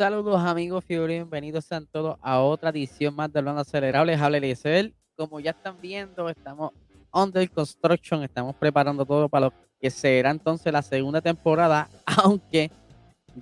Saludos 0.00 0.40
amigos 0.40 0.82
Fiori, 0.86 1.16
bienvenidos 1.16 1.66
sean 1.66 1.84
todos 1.84 2.16
a 2.22 2.40
otra 2.40 2.70
edición 2.70 3.14
más 3.14 3.30
de 3.30 3.38
Hablando 3.38 3.60
Acelerable. 3.60 4.14
Habla 4.14 4.38
Eliezer. 4.38 4.94
Como 5.14 5.40
ya 5.40 5.50
están 5.50 5.76
viendo, 5.78 6.26
estamos 6.30 6.72
under 7.12 7.50
construction, 7.50 8.22
estamos 8.22 8.56
preparando 8.56 9.04
todo 9.04 9.28
para 9.28 9.48
lo 9.48 9.52
que 9.78 9.90
será 9.90 10.30
entonces 10.30 10.72
la 10.72 10.80
segunda 10.80 11.20
temporada, 11.20 11.86
aunque 12.24 12.70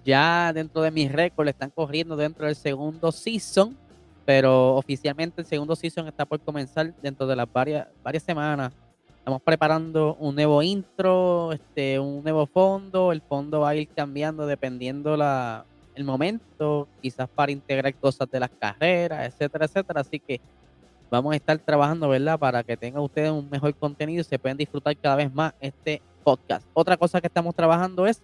ya 0.05 0.53
dentro 0.53 0.83
de 0.83 0.91
mis 0.91 1.13
récords 1.13 1.51
están 1.51 1.71
corriendo 1.71 2.17
dentro 2.17 2.45
del 2.47 2.57
segundo 2.57 3.13
season, 3.13 3.77
pero 4.25 4.75
oficialmente 4.75 5.43
el 5.43 5.47
segundo 5.47 5.77
season 5.77 6.09
está 6.09 6.25
por 6.25 6.41
comenzar 6.41 6.93
dentro 7.01 7.29
de 7.29 7.37
las 7.37 7.53
varias, 7.53 7.87
varias 8.03 8.25
semanas. 8.25 8.73
Estamos 9.17 9.43
preparando 9.43 10.17
un 10.19 10.35
nuevo 10.35 10.61
intro, 10.61 11.53
este, 11.53 12.01
un 12.01 12.25
nuevo 12.25 12.47
fondo. 12.47 13.13
El 13.13 13.21
fondo 13.21 13.61
va 13.61 13.69
a 13.69 13.77
ir 13.77 13.87
cambiando 13.91 14.45
dependiendo 14.45 15.17
la, 15.17 15.65
el 15.99 16.05
momento, 16.05 16.89
quizás 17.03 17.29
para 17.29 17.53
integrar 17.53 17.95
cosas 17.95 18.31
de 18.31 18.41
las 18.41 18.51
carreras, 18.51 19.27
etcétera, 19.27 19.67
etcétera. 19.67 20.01
Así 20.01 20.21
que 20.21 20.41
vamos 21.11 21.33
a 21.33 21.37
estar 21.37 21.59
trabajando, 21.59 22.09
¿verdad? 22.09 22.39
Para 22.39 22.63
que 22.63 22.77
tengan 22.77 23.03
ustedes 23.03 23.31
un 23.31 23.49
mejor 23.51 23.75
contenido 23.75 24.21
y 24.21 24.25
se 24.25 24.39
puedan 24.39 24.57
disfrutar 24.57 24.97
cada 24.97 25.17
vez 25.17 25.33
más 25.33 25.55
este 25.61 26.01
podcast. 26.23 26.67
Otra 26.73 26.97
cosa 26.97 27.21
que 27.21 27.27
estamos 27.27 27.55
trabajando 27.55 28.07
es, 28.07 28.23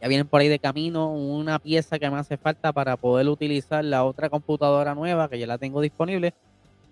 ya 0.00 0.08
vienen 0.08 0.26
por 0.26 0.40
ahí 0.40 0.48
de 0.48 0.58
camino, 0.58 1.12
una 1.12 1.58
pieza 1.58 1.98
que 1.98 2.10
me 2.10 2.16
hace 2.16 2.36
falta 2.36 2.72
para 2.72 2.96
poder 2.96 3.28
utilizar 3.28 3.84
la 3.84 4.04
otra 4.04 4.30
computadora 4.30 4.94
nueva 4.94 5.28
que 5.28 5.38
ya 5.38 5.46
la 5.46 5.58
tengo 5.58 5.80
disponible, 5.80 6.32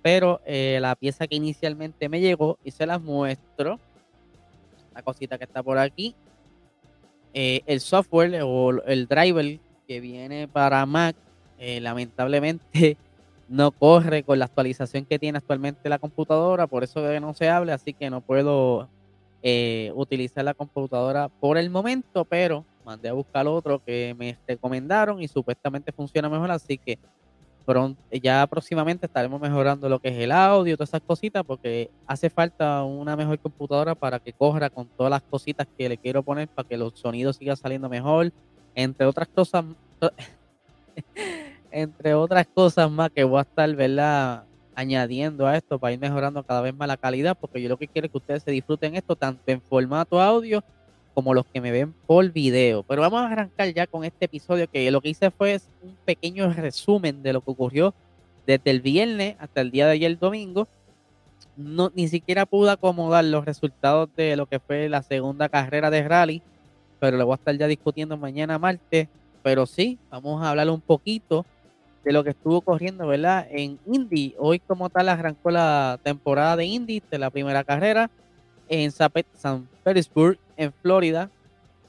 pero 0.02 0.40
eh, 0.44 0.78
la 0.80 0.94
pieza 0.96 1.26
que 1.26 1.36
inicialmente 1.36 2.08
me 2.08 2.20
llegó 2.20 2.58
y 2.62 2.72
se 2.72 2.84
las 2.84 3.00
muestro, 3.00 3.80
la 4.94 5.02
cosita 5.02 5.38
que 5.38 5.44
está 5.44 5.62
por 5.62 5.78
aquí, 5.78 6.14
eh, 7.32 7.62
el 7.66 7.80
software 7.80 8.42
o 8.42 8.82
el 8.84 9.06
driver 9.06 9.60
que 9.88 10.00
viene 10.00 10.46
para 10.46 10.84
Mac, 10.84 11.16
eh, 11.58 11.80
lamentablemente 11.80 12.96
no 13.48 13.70
corre 13.72 14.22
con 14.22 14.38
la 14.38 14.44
actualización 14.44 15.06
que 15.06 15.18
tiene 15.18 15.38
actualmente 15.38 15.88
la 15.88 15.98
computadora, 15.98 16.66
por 16.66 16.84
eso 16.84 17.00
no 17.20 17.32
se 17.32 17.48
hable, 17.48 17.72
así 17.72 17.94
que 17.94 18.10
no 18.10 18.20
puedo 18.20 18.86
eh, 19.42 19.90
utilizar 19.94 20.44
la 20.44 20.52
computadora 20.52 21.28
por 21.28 21.56
el 21.56 21.70
momento, 21.70 22.26
pero 22.26 22.66
mandé 22.84 23.08
a 23.08 23.14
buscar 23.14 23.46
otro 23.46 23.82
que 23.82 24.14
me 24.18 24.36
recomendaron 24.46 25.22
y 25.22 25.28
supuestamente 25.28 25.90
funciona 25.90 26.28
mejor, 26.28 26.50
así 26.50 26.76
que 26.76 26.98
pronto, 27.64 28.00
ya 28.10 28.46
próximamente 28.46 29.06
estaremos 29.06 29.40
mejorando 29.40 29.88
lo 29.88 30.00
que 30.00 30.08
es 30.08 30.16
el 30.18 30.32
audio, 30.32 30.76
todas 30.76 30.90
esas 30.90 31.02
cositas, 31.02 31.44
porque 31.44 31.90
hace 32.06 32.28
falta 32.28 32.82
una 32.84 33.16
mejor 33.16 33.38
computadora 33.38 33.94
para 33.94 34.18
que 34.18 34.34
corra 34.34 34.68
con 34.68 34.86
todas 34.86 35.10
las 35.10 35.22
cositas 35.22 35.66
que 35.78 35.88
le 35.88 35.96
quiero 35.96 36.22
poner 36.22 36.48
para 36.48 36.68
que 36.68 36.76
los 36.76 36.92
sonidos 36.98 37.36
sigan 37.36 37.56
saliendo 37.56 37.88
mejor, 37.88 38.32
entre 38.78 39.06
otras 39.06 39.26
cosas, 39.26 39.64
entre 41.72 42.14
otras 42.14 42.46
cosas 42.46 42.88
más 42.88 43.10
que 43.10 43.24
voy 43.24 43.40
a 43.40 43.42
estar, 43.42 43.74
¿verdad? 43.74 44.44
Añadiendo 44.72 45.48
a 45.48 45.56
esto 45.56 45.80
para 45.80 45.92
ir 45.92 45.98
mejorando 45.98 46.44
cada 46.44 46.60
vez 46.60 46.72
más 46.72 46.86
la 46.86 46.96
calidad, 46.96 47.36
porque 47.36 47.60
yo 47.60 47.68
lo 47.68 47.76
que 47.76 47.88
quiero 47.88 48.06
es 48.06 48.12
que 48.12 48.18
ustedes 48.18 48.44
se 48.44 48.52
disfruten 48.52 48.94
esto 48.94 49.16
tanto 49.16 49.42
en 49.48 49.60
formato 49.60 50.20
audio 50.20 50.62
como 51.12 51.34
los 51.34 51.44
que 51.46 51.60
me 51.60 51.72
ven 51.72 51.92
por 52.06 52.30
video. 52.30 52.84
Pero 52.84 53.02
vamos 53.02 53.20
a 53.20 53.32
arrancar 53.32 53.74
ya 53.74 53.88
con 53.88 54.04
este 54.04 54.26
episodio 54.26 54.70
que 54.70 54.88
lo 54.92 55.00
que 55.00 55.08
hice 55.08 55.32
fue 55.32 55.60
un 55.82 55.96
pequeño 56.04 56.48
resumen 56.52 57.20
de 57.20 57.32
lo 57.32 57.40
que 57.40 57.50
ocurrió 57.50 57.92
desde 58.46 58.70
el 58.70 58.80
viernes 58.80 59.34
hasta 59.40 59.60
el 59.60 59.72
día 59.72 59.86
de 59.86 59.94
ayer 59.94 60.16
domingo. 60.16 60.68
No, 61.56 61.90
ni 61.96 62.06
siquiera 62.06 62.46
pude 62.46 62.70
acomodar 62.70 63.24
los 63.24 63.44
resultados 63.44 64.08
de 64.14 64.36
lo 64.36 64.46
que 64.46 64.60
fue 64.60 64.88
la 64.88 65.02
segunda 65.02 65.48
carrera 65.48 65.90
de 65.90 66.06
rally 66.06 66.42
pero 67.00 67.16
lo 67.16 67.26
voy 67.26 67.34
a 67.34 67.36
estar 67.36 67.56
ya 67.56 67.66
discutiendo 67.66 68.16
mañana 68.16 68.58
martes. 68.58 69.08
Pero 69.42 69.66
sí, 69.66 69.98
vamos 70.10 70.42
a 70.42 70.50
hablar 70.50 70.68
un 70.70 70.80
poquito 70.80 71.46
de 72.04 72.12
lo 72.12 72.24
que 72.24 72.30
estuvo 72.30 72.60
corriendo, 72.60 73.06
¿verdad? 73.06 73.46
En 73.50 73.78
Indy. 73.86 74.34
Hoy 74.38 74.58
como 74.58 74.90
tal 74.90 75.08
arrancó 75.08 75.50
la 75.50 75.98
temporada 76.02 76.56
de 76.56 76.66
Indy 76.66 77.02
de 77.10 77.18
la 77.18 77.30
primera 77.30 77.64
carrera 77.64 78.10
en 78.68 78.90
San 78.90 79.10
Petersburg, 79.84 80.38
en 80.56 80.72
Florida. 80.72 81.30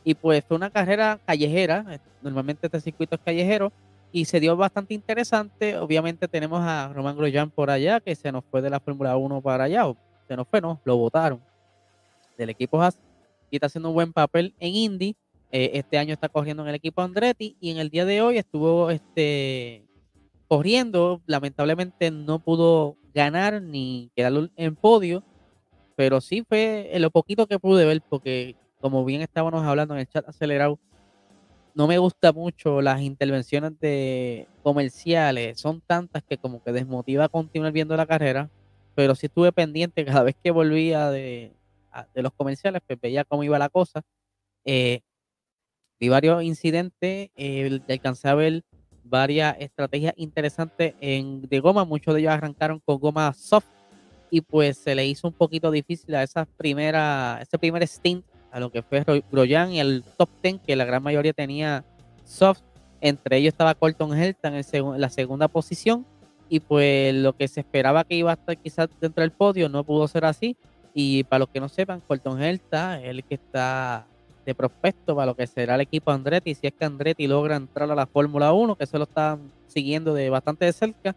Y 0.04 0.14
pues 0.14 0.44
fue 0.48 0.58
una 0.58 0.70
carrera 0.70 1.20
callejera. 1.26 2.00
Normalmente 2.22 2.68
este 2.68 2.80
circuito 2.80 3.16
es 3.16 3.22
callejero. 3.22 3.72
Y 4.12 4.26
se 4.26 4.40
dio 4.40 4.56
bastante 4.56 4.94
interesante. 4.94 5.78
Obviamente 5.78 6.28
tenemos 6.28 6.62
a 6.62 6.92
Román 6.94 7.16
Grosjean 7.16 7.52
por 7.52 7.70
allá, 7.70 8.00
que 8.00 8.16
se 8.16 8.32
nos 8.32 8.44
fue 8.46 8.62
de 8.62 8.70
la 8.70 8.80
Fórmula 8.80 9.16
1 9.18 9.42
para 9.42 9.66
allá. 9.66 9.88
O 9.88 9.98
se 10.28 10.36
nos 10.36 10.48
fue, 10.48 10.62
no, 10.62 10.80
lo 10.84 10.98
votaron 10.98 11.40
del 12.38 12.50
equipo 12.52 12.82
Haas 12.82 12.98
y 13.50 13.58
está 13.58 13.68
haciendo 13.68 13.90
un 13.90 13.96
buen 13.96 14.14
papel 14.14 14.54
en 14.60 14.76
Indy. 14.76 15.16
Eh, 15.52 15.72
este 15.74 15.98
año 15.98 16.14
está 16.14 16.30
corriendo 16.30 16.64
en 16.64 16.70
el 16.70 16.76
equipo 16.76 17.02
Andretti 17.02 17.58
y 17.60 17.72
en 17.72 17.78
el 17.78 17.90
día 17.90 18.06
de 18.06 18.22
hoy 18.22 18.38
estuvo 18.38 18.90
este, 18.92 19.86
corriendo. 20.48 21.22
Lamentablemente 21.26 22.12
no 22.12 22.40
pudo 22.40 22.98
ganar 23.14 23.62
ni 23.62 24.12
quedar 24.16 24.34
en 24.56 24.76
podio, 24.76 25.24
pero 25.96 26.22
sí 26.22 26.44
fue 26.48 26.90
en 26.94 27.02
lo 27.02 27.12
poquito 27.12 27.48
que 27.48 27.60
pude 27.60 27.86
ver, 27.86 28.02
porque 28.08 28.56
como 28.80 29.04
bien 29.04 29.22
estábamos 29.22 29.64
hablando 29.64 29.94
en 29.96 30.02
el 30.02 30.08
chat 30.08 30.28
acelerado, 30.28 30.80
no 31.76 31.88
me 31.88 31.98
gusta 31.98 32.32
mucho 32.32 32.82
las 32.82 33.02
intervenciones 33.02 33.80
de 33.80 34.48
comerciales, 34.64 35.60
son 35.60 35.82
tantas 35.82 36.24
que 36.24 36.38
como 36.38 36.64
que 36.64 36.72
desmotiva 36.72 37.30
continuar 37.30 37.72
viendo 37.72 37.96
la 37.96 38.06
carrera, 38.06 38.50
pero 38.96 39.16
sí 39.16 39.28
estuve 39.28 39.52
pendiente 39.52 40.06
cada 40.06 40.24
vez 40.24 40.36
que 40.44 40.52
volvía 40.52 41.10
de, 41.10 41.54
de 42.14 42.22
los 42.22 42.34
comerciales, 42.34 42.82
pues 42.86 43.00
veía 43.00 43.24
cómo 43.26 43.44
iba 43.44 43.60
la 43.60 43.70
cosa. 43.70 44.02
Eh, 44.66 45.02
vi 46.00 46.10
varios 46.10 46.44
incidentes, 46.44 47.30
eh, 47.36 47.80
alcancé 47.90 48.30
a 48.30 48.36
ver 48.36 48.64
varias 49.04 49.56
estrategias 49.60 50.14
interesantes 50.18 50.94
en, 51.02 51.42
de 51.42 51.60
goma, 51.60 51.84
muchos 51.84 52.14
de 52.14 52.22
ellos 52.22 52.34
arrancaron 52.34 52.80
con 52.80 53.00
goma 53.00 53.34
soft 53.34 53.66
y 54.30 54.42
pues 54.42 54.78
se 54.78 54.94
le 54.96 55.06
hizo 55.06 55.28
un 55.28 55.34
poquito 55.34 55.72
difícil 55.72 56.14
a 56.16 56.24
esa 56.24 56.46
primera, 56.46 57.40
ese 57.42 57.58
primer 57.58 57.86
stint 57.88 58.24
a 58.52 58.60
lo 58.60 58.72
que 58.72 58.82
fue 58.82 59.04
Groyan 59.32 59.72
y 59.72 59.80
el 59.80 60.04
top 60.18 60.30
10 60.42 60.62
que 60.66 60.76
la 60.76 60.86
gran 60.86 61.04
mayoría 61.04 61.34
tenía 61.34 61.84
soft, 62.26 62.62
entre 63.02 63.38
ellos 63.38 63.54
estaba 63.54 63.76
Colton 63.76 64.18
Helton 64.18 64.56
en, 64.56 64.64
en 64.72 65.02
la 65.02 65.10
segunda 65.10 65.48
posición 65.48 66.06
y 66.48 66.60
pues 66.60 67.14
lo 67.14 67.34
que 67.34 67.48
se 67.48 67.62
esperaba 67.62 68.04
que 68.04 68.16
iba 68.16 68.32
a 68.32 68.36
estar 68.36 68.58
quizás 68.58 68.90
dentro 69.00 69.22
del 69.22 69.32
podio 69.32 69.70
no 69.70 69.84
pudo 69.84 70.08
ser 70.08 70.26
así 70.26 70.58
y 70.94 71.24
para 71.24 71.40
los 71.40 71.50
que 71.50 71.60
no 71.60 71.70
sepan, 71.70 72.02
Colton 72.02 72.42
Herta 72.42 73.02
es 73.02 73.10
el 73.10 73.24
que 73.24 73.36
está 73.36 74.06
de 74.46 74.56
prospecto 74.56 75.16
para 75.16 75.28
lo 75.28 75.36
que 75.36 75.46
será 75.48 75.76
el 75.76 75.82
equipo 75.82 76.12
Andretti. 76.12 76.56
Si 76.56 76.68
es 76.68 76.74
que 76.74 76.86
Andretti 76.86 77.28
logra 77.28 77.56
entrar 77.56 77.90
a 77.92 77.96
la 77.96 78.08
Fórmula 78.08 78.52
1, 78.52 78.76
que 78.76 78.84
eso 78.84 78.98
lo 78.98 79.04
están 79.04 79.52
siguiendo 79.68 80.14
de 80.14 80.30
bastante 80.30 80.66
de 80.66 80.74
cerca, 80.74 81.16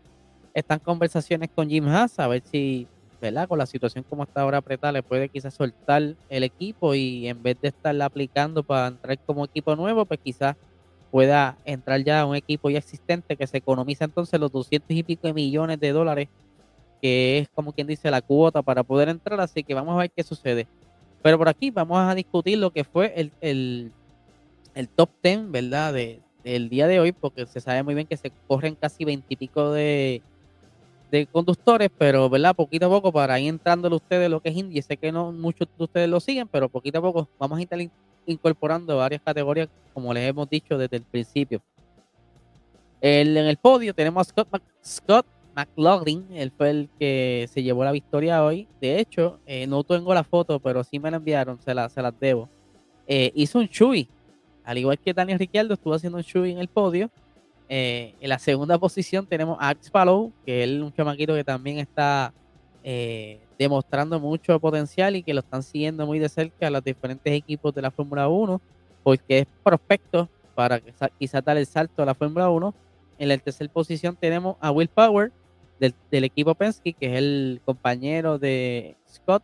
están 0.54 0.78
conversaciones 0.80 1.48
con 1.54 1.68
Jim 1.68 1.88
Haas 1.88 2.18
a 2.18 2.28
ver 2.28 2.42
si, 2.42 2.86
¿verdad? 3.20 3.48
Con 3.48 3.58
la 3.58 3.66
situación 3.66 4.04
como 4.08 4.24
está 4.24 4.42
ahora 4.42 4.58
apretada, 4.58 4.92
le 4.92 5.02
puede 5.02 5.28
quizás 5.28 5.54
soltar 5.54 6.14
el 6.28 6.42
equipo 6.42 6.94
y 6.94 7.28
en 7.28 7.42
vez 7.42 7.56
de 7.60 7.68
estarla 7.68 8.04
aplicando 8.04 8.62
para 8.62 8.88
entrar 8.88 9.18
como 9.20 9.44
equipo 9.44 9.74
nuevo, 9.76 10.04
pues 10.04 10.20
quizás 10.22 10.56
pueda 11.10 11.56
entrar 11.64 12.02
ya 12.04 12.20
a 12.20 12.26
un 12.26 12.36
equipo 12.36 12.70
ya 12.70 12.78
existente 12.78 13.36
que 13.36 13.46
se 13.46 13.58
economiza 13.58 14.04
entonces 14.04 14.38
los 14.40 14.50
200 14.52 14.90
y 14.90 15.02
pico 15.02 15.26
de 15.26 15.34
millones 15.34 15.78
de 15.78 15.92
dólares 15.92 16.28
que 17.02 17.38
es 17.38 17.48
como 17.48 17.72
quien 17.72 17.88
dice 17.88 18.10
la 18.12 18.22
cuota 18.22 18.62
para 18.62 18.84
poder 18.84 19.08
entrar, 19.08 19.40
así 19.40 19.64
que 19.64 19.74
vamos 19.74 19.94
a 19.94 19.98
ver 19.98 20.10
qué 20.12 20.22
sucede. 20.22 20.68
Pero 21.20 21.36
por 21.36 21.48
aquí 21.48 21.72
vamos 21.72 21.98
a 21.98 22.14
discutir 22.14 22.58
lo 22.58 22.70
que 22.70 22.84
fue 22.84 23.12
el, 23.16 23.32
el, 23.40 24.88
top 24.88 25.10
10, 25.20 25.50
¿verdad? 25.50 25.92
De, 25.92 26.20
del 26.44 26.68
día 26.68 26.86
de 26.86 27.00
hoy, 27.00 27.10
porque 27.10 27.44
se 27.46 27.60
sabe 27.60 27.82
muy 27.82 27.94
bien 27.94 28.06
que 28.06 28.16
se 28.16 28.30
corren 28.46 28.76
casi 28.76 29.04
veintipico 29.04 29.72
de, 29.72 30.22
de 31.10 31.26
conductores, 31.26 31.90
pero 31.98 32.30
¿verdad? 32.30 32.54
Poquito 32.54 32.86
a 32.86 32.88
poco 32.88 33.12
para 33.12 33.38
ir 33.40 33.48
entrándole 33.48 33.96
ustedes 33.96 34.30
lo 34.30 34.40
que 34.40 34.50
es 34.50 34.56
Indy. 34.56 34.80
Sé 34.80 34.96
que 34.96 35.10
no 35.10 35.32
muchos 35.32 35.66
de 35.76 35.84
ustedes 35.84 36.08
lo 36.08 36.20
siguen, 36.20 36.46
pero 36.46 36.68
poquito 36.68 36.98
a 36.98 37.02
poco 37.02 37.28
vamos 37.36 37.58
a 37.58 37.62
estar 37.62 37.78
incorporando 38.26 38.96
varias 38.96 39.22
categorías, 39.22 39.68
como 39.92 40.14
les 40.14 40.28
hemos 40.28 40.48
dicho 40.48 40.78
desde 40.78 40.98
el 40.98 41.02
principio. 41.02 41.60
en 43.00 43.36
el 43.36 43.56
podio 43.56 43.92
tenemos 43.92 44.28
a 44.28 44.30
Scott, 44.30 44.62
Scott 44.84 45.26
McLaughlin, 45.54 46.26
él 46.32 46.52
fue 46.56 46.70
el 46.70 46.88
que 46.98 47.48
se 47.52 47.62
llevó 47.62 47.84
la 47.84 47.92
victoria 47.92 48.44
hoy. 48.44 48.68
De 48.80 48.98
hecho, 48.98 49.38
eh, 49.46 49.66
no 49.66 49.84
tengo 49.84 50.12
la 50.14 50.24
foto, 50.24 50.58
pero 50.60 50.82
sí 50.84 50.98
me 50.98 51.10
la 51.10 51.18
enviaron, 51.18 51.60
se, 51.60 51.74
la, 51.74 51.90
las 51.94 52.20
debo. 52.20 52.48
Eh, 53.06 53.32
hizo 53.34 53.58
un 53.58 53.68
chui, 53.68 54.08
al 54.64 54.78
igual 54.78 54.98
que 54.98 55.12
Daniel 55.12 55.38
Ricciardo 55.38 55.74
estuvo 55.74 55.94
haciendo 55.94 56.18
un 56.18 56.24
chui 56.24 56.52
en 56.52 56.58
el 56.58 56.68
podio. 56.68 57.10
Eh, 57.68 58.14
en 58.20 58.28
la 58.28 58.38
segunda 58.38 58.78
posición 58.78 59.26
tenemos 59.26 59.56
a 59.60 59.70
Ax 59.70 59.90
Palou, 59.90 60.32
que 60.44 60.62
es 60.62 60.70
un 60.80 60.92
chamaquito 60.92 61.34
que 61.34 61.44
también 61.44 61.78
está 61.78 62.32
demostrando 63.56 64.18
mucho 64.18 64.58
potencial 64.58 65.14
y 65.14 65.22
que 65.22 65.32
lo 65.32 65.38
están 65.38 65.62
siguiendo 65.62 66.04
muy 66.04 66.18
de 66.18 66.28
cerca 66.28 66.68
los 66.68 66.82
diferentes 66.82 67.32
equipos 67.32 67.72
de 67.72 67.80
la 67.80 67.92
Fórmula 67.92 68.26
1, 68.26 68.60
porque 69.04 69.38
es 69.38 69.46
prospecto 69.62 70.28
para 70.56 70.80
quizás 71.18 71.44
dar 71.44 71.56
el 71.56 71.66
salto 71.66 72.02
a 72.02 72.06
la 72.06 72.14
Fórmula 72.14 72.50
1. 72.50 72.74
En 73.18 73.28
la 73.28 73.38
tercera 73.38 73.72
posición 73.72 74.16
tenemos 74.16 74.56
a 74.60 74.72
Will 74.72 74.88
Power, 74.88 75.30
del, 76.10 76.24
equipo 76.24 76.54
Penske, 76.54 76.92
que 76.92 77.06
es 77.06 77.18
el 77.18 77.60
compañero 77.64 78.38
de 78.38 78.96
Scott. 79.10 79.42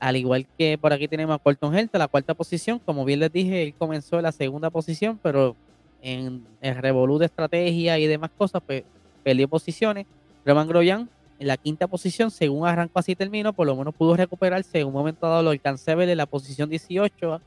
Al 0.00 0.16
igual 0.16 0.46
que 0.56 0.78
por 0.78 0.92
aquí 0.92 1.08
tenemos 1.08 1.34
a 1.34 1.38
Colton 1.38 1.74
Herta, 1.76 1.98
la 1.98 2.08
cuarta 2.08 2.34
posición. 2.34 2.78
Como 2.78 3.04
bien 3.04 3.20
les 3.20 3.32
dije, 3.32 3.62
él 3.62 3.74
comenzó 3.76 4.16
en 4.16 4.22
la 4.22 4.32
segunda 4.32 4.70
posición, 4.70 5.18
pero 5.22 5.56
en 6.00 6.46
el 6.60 6.76
revolú 6.76 7.18
de 7.18 7.26
estrategia 7.26 7.98
y 7.98 8.06
demás 8.06 8.30
cosas, 8.36 8.62
pues 8.64 8.84
perdió 9.22 9.48
posiciones. 9.48 10.06
Roman 10.46 10.68
Grosjean 10.68 11.08
en 11.38 11.46
la 11.46 11.56
quinta 11.56 11.86
posición, 11.86 12.30
según 12.30 12.66
arrancó 12.66 12.98
así 12.98 13.14
terminó, 13.14 13.52
por 13.52 13.66
lo 13.66 13.76
menos 13.76 13.94
pudo 13.94 14.16
recuperarse. 14.16 14.80
En 14.80 14.86
un 14.86 14.92
momento 14.92 15.28
dado 15.28 15.42
lo 15.42 15.50
alcancé 15.50 15.92
en 15.92 16.16
la 16.16 16.26
posición 16.26 16.70
18. 16.70 17.40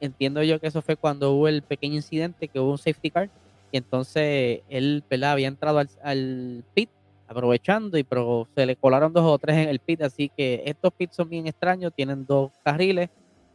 Entiendo 0.00 0.42
yo 0.42 0.60
que 0.60 0.66
eso 0.66 0.82
fue 0.82 0.96
cuando 0.96 1.32
hubo 1.32 1.48
el 1.48 1.62
pequeño 1.62 1.96
incidente, 1.96 2.48
que 2.48 2.60
hubo 2.60 2.72
un 2.72 2.78
safety 2.78 3.10
car. 3.10 3.30
Y 3.70 3.76
entonces 3.76 4.60
él 4.68 5.04
había 5.24 5.48
entrado 5.48 5.82
al, 6.02 6.64
pit 6.74 6.88
aprovechando 7.28 7.98
y 7.98 8.04
pero 8.04 8.48
se 8.54 8.64
le 8.66 8.74
colaron 8.76 9.12
dos 9.12 9.24
o 9.24 9.38
tres 9.38 9.56
en 9.58 9.68
el 9.68 9.78
pit. 9.78 10.02
Así 10.02 10.30
que 10.34 10.62
estos 10.64 10.92
pits 10.94 11.16
son 11.16 11.28
bien 11.28 11.46
extraños, 11.46 11.92
tienen 11.94 12.24
dos 12.26 12.50
carriles 12.64 13.10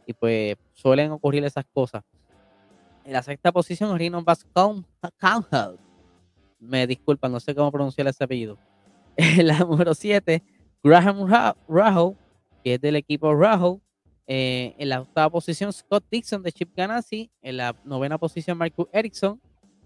y 0.06 0.12
pues 0.14 0.56
suelen 0.72 1.10
ocurrir 1.10 1.44
esas 1.44 1.64
cosas. 1.72 2.02
En 3.04 3.12
la 3.12 3.22
sexta 3.22 3.52
posición, 3.52 3.98
Rino 3.98 4.22
Bascom 4.22 4.82
Me 6.60 6.86
disculpan, 6.86 7.32
no 7.32 7.40
sé 7.40 7.54
cómo 7.54 7.70
pronunciar 7.70 8.06
ese 8.06 8.24
apellido 8.24 8.56
En 9.16 9.46
la 9.46 9.58
número 9.58 9.94
7, 9.94 10.42
Graham 10.82 11.28
Rahal, 11.68 12.16
que 12.62 12.74
es 12.74 12.80
del 12.80 12.96
equipo 12.96 13.34
Rahal. 13.34 13.80
Eh, 14.26 14.74
en 14.78 14.88
la 14.88 15.02
octava 15.02 15.28
posición, 15.28 15.70
Scott 15.70 16.04
Dixon 16.10 16.42
de 16.42 16.52
Chip 16.52 16.74
Ganassi. 16.74 17.30
En 17.42 17.58
la 17.58 17.76
novena 17.84 18.16
posición, 18.16 18.56
Marcus 18.56 18.86
Erickson 18.92 19.40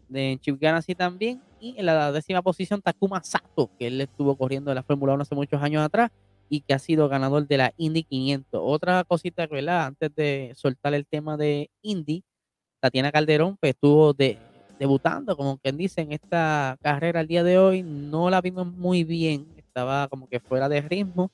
de 0.09 0.39
Chip 0.41 0.61
Ganassi 0.61 0.95
también. 0.95 1.41
Y 1.61 1.75
en 1.79 1.87
la 1.87 2.13
décima 2.13 2.43
posición, 2.43 2.81
Takuma 2.81 3.23
Sato, 3.23 3.71
que 3.79 3.89
él 3.89 4.01
estuvo 4.01 4.37
corriendo 4.37 4.71
en 4.71 4.77
la 4.77 4.83
Fórmula 4.83 5.15
1 5.15 5.23
hace 5.23 5.35
muchos 5.35 5.63
años 5.63 5.83
atrás 5.83 6.11
y 6.49 6.61
que 6.61 6.75
ha 6.75 6.79
sido 6.79 7.09
ganador 7.09 7.47
de 7.47 7.57
la 7.57 7.75
Indy 7.77 8.05
500. 8.05 8.61
Otra 8.65 9.05
cosita, 9.05 9.47
¿verdad? 9.47 9.87
Antes 9.87 10.15
de 10.15 10.53
soltar 10.55 10.95
el 10.95 11.07
tema 11.07 11.37
de 11.37 11.71
Indy, 11.83 12.25
Tatiana 12.81 13.13
Calderón 13.13 13.57
pues, 13.61 13.71
estuvo 13.71 14.13
de, 14.15 14.39
debutando, 14.79 15.37
como 15.37 15.59
quien 15.59 15.77
dice, 15.77 16.01
en 16.03 16.13
esta 16.13 16.77
carrera 16.81 17.21
el 17.21 17.27
día 17.27 17.43
de 17.43 17.59
hoy. 17.59 17.83
No 17.83 18.31
la 18.31 18.41
vimos 18.41 18.67
muy 18.67 19.05
bien, 19.05 19.47
estaba 19.57 20.09
como 20.09 20.29
que 20.29 20.41
fuera 20.41 20.69
de 20.69 20.81
ritmo. 20.81 21.31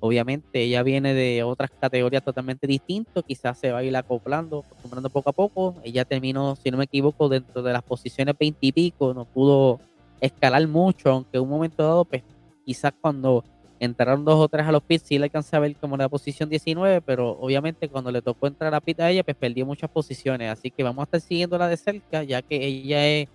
Obviamente 0.00 0.62
ella 0.62 0.82
viene 0.82 1.14
de 1.14 1.42
otras 1.42 1.70
categorías 1.70 2.22
totalmente 2.22 2.66
distintas, 2.66 3.24
quizás 3.24 3.58
se 3.58 3.72
va 3.72 3.78
a 3.78 3.82
ir 3.82 3.96
acoplando, 3.96 4.58
acostumbrando 4.66 5.08
poco 5.08 5.30
a 5.30 5.32
poco. 5.32 5.74
Ella 5.82 6.04
terminó, 6.04 6.54
si 6.56 6.70
no 6.70 6.76
me 6.76 6.84
equivoco, 6.84 7.28
dentro 7.28 7.62
de 7.62 7.72
las 7.72 7.82
posiciones 7.82 8.34
20 8.38 8.58
y 8.60 8.72
pico, 8.72 9.14
no 9.14 9.24
pudo 9.24 9.80
escalar 10.20 10.66
mucho, 10.68 11.10
aunque 11.10 11.38
en 11.38 11.42
un 11.42 11.48
momento 11.48 11.82
dado, 11.82 12.04
pues 12.04 12.22
quizás 12.64 12.92
cuando 13.00 13.42
entraron 13.80 14.24
dos 14.24 14.36
o 14.36 14.48
tres 14.48 14.66
a 14.66 14.72
los 14.72 14.82
pits, 14.82 15.04
sí 15.06 15.18
le 15.18 15.24
alcancé 15.24 15.56
a 15.56 15.60
ver 15.60 15.76
como 15.76 15.96
la 15.96 16.08
posición 16.08 16.48
19, 16.48 17.00
pero 17.00 17.30
obviamente 17.30 17.88
cuando 17.88 18.10
le 18.10 18.22
tocó 18.22 18.46
entrar 18.46 18.74
a 18.74 18.80
pit 18.80 19.00
a 19.00 19.10
ella, 19.10 19.24
pues 19.24 19.36
perdió 19.36 19.64
muchas 19.64 19.90
posiciones. 19.90 20.50
Así 20.50 20.70
que 20.70 20.82
vamos 20.82 21.02
a 21.02 21.04
estar 21.04 21.20
siguiéndola 21.20 21.68
de 21.68 21.76
cerca, 21.76 22.22
ya 22.22 22.42
que 22.42 22.64
ella 22.64 23.06
es 23.06 23.28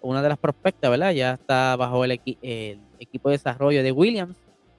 una 0.00 0.22
de 0.22 0.28
las 0.28 0.38
prospectas, 0.38 0.90
¿verdad? 0.90 1.12
Ya 1.12 1.34
está 1.34 1.76
bajo 1.76 2.04
el, 2.04 2.12
equipo 2.12 3.28
de 3.28 3.34
desarrollo 3.34 3.82
de 3.82 3.92
Williams 3.92 4.36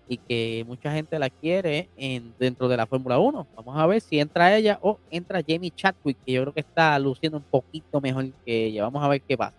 y 0.09 0.17
que 0.17 0.65
mucha 0.67 0.91
gente 0.91 1.19
la 1.19 1.29
quiere 1.29 1.87
en, 1.95 2.33
dentro 2.39 2.67
de 2.67 2.75
la 2.75 2.87
Fórmula 2.87 3.19
1. 3.19 3.47
Vamos 3.55 3.77
a 3.77 3.85
ver 3.85 4.01
si 4.01 4.19
entra 4.19 4.55
ella 4.55 4.79
o 4.81 4.97
entra 5.11 5.43
Jamie 5.47 5.71
Chadwick, 5.71 6.17
que 6.25 6.33
yo 6.33 6.41
creo 6.41 6.53
que 6.53 6.61
está 6.61 6.97
luciendo 6.97 7.37
un 7.37 7.43
poquito 7.43 8.01
mejor 8.01 8.31
que 8.45 8.65
ella. 8.65 8.83
Vamos 8.83 9.03
a 9.03 9.07
ver 9.07 9.21
qué 9.21 9.37
pasa. 9.37 9.55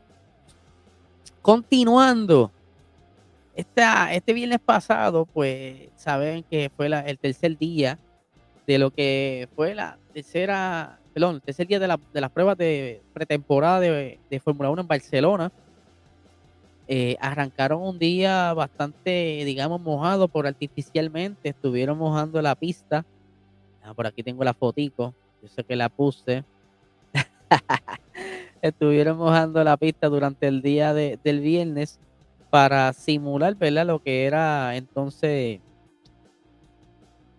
Continuando 1.40 2.50
este 3.54 4.32
viernes 4.32 4.58
pasado, 4.58 5.24
pues 5.24 5.88
saben 5.96 6.42
que 6.50 6.70
fue 6.76 6.86
el 6.86 7.18
tercer 7.18 7.56
día 7.56 7.98
de 8.66 8.78
lo 8.78 8.90
que 8.90 9.48
fue 9.54 9.74
la 9.74 9.98
tercera, 10.12 10.98
perdón, 11.14 11.36
el 11.36 11.42
tercer 11.42 11.66
día 11.66 11.78
de, 11.78 11.88
las 11.88 12.30
pruebas 12.30 12.58
de 12.58 13.02
pretemporada 13.12 13.80
de, 13.80 14.18
Fórmula 14.42 14.70
1 14.70 14.82
en 14.82 14.88
Barcelona. 14.88 15.52
Eh, 16.92 17.16
arrancaron 17.20 17.82
un 17.82 18.00
día 18.00 18.52
bastante, 18.52 19.44
digamos, 19.44 19.80
mojado 19.80 20.26
por 20.26 20.48
artificialmente. 20.48 21.50
Estuvieron 21.50 21.96
mojando 21.96 22.42
la 22.42 22.56
pista. 22.56 23.06
Ah, 23.80 23.94
por 23.94 24.08
aquí 24.08 24.24
tengo 24.24 24.42
la 24.42 24.54
fotico. 24.54 25.14
Yo 25.40 25.46
sé 25.46 25.62
que 25.62 25.76
la 25.76 25.88
puse. 25.88 26.42
Estuvieron 28.60 29.18
mojando 29.18 29.62
la 29.62 29.76
pista 29.76 30.08
durante 30.08 30.48
el 30.48 30.62
día 30.62 30.92
del 30.92 31.40
viernes 31.40 32.00
para 32.50 32.92
simular, 32.92 33.54
¿verdad? 33.54 33.86
Lo 33.86 34.02
que 34.02 34.24
era 34.24 34.74
entonces 34.74 35.60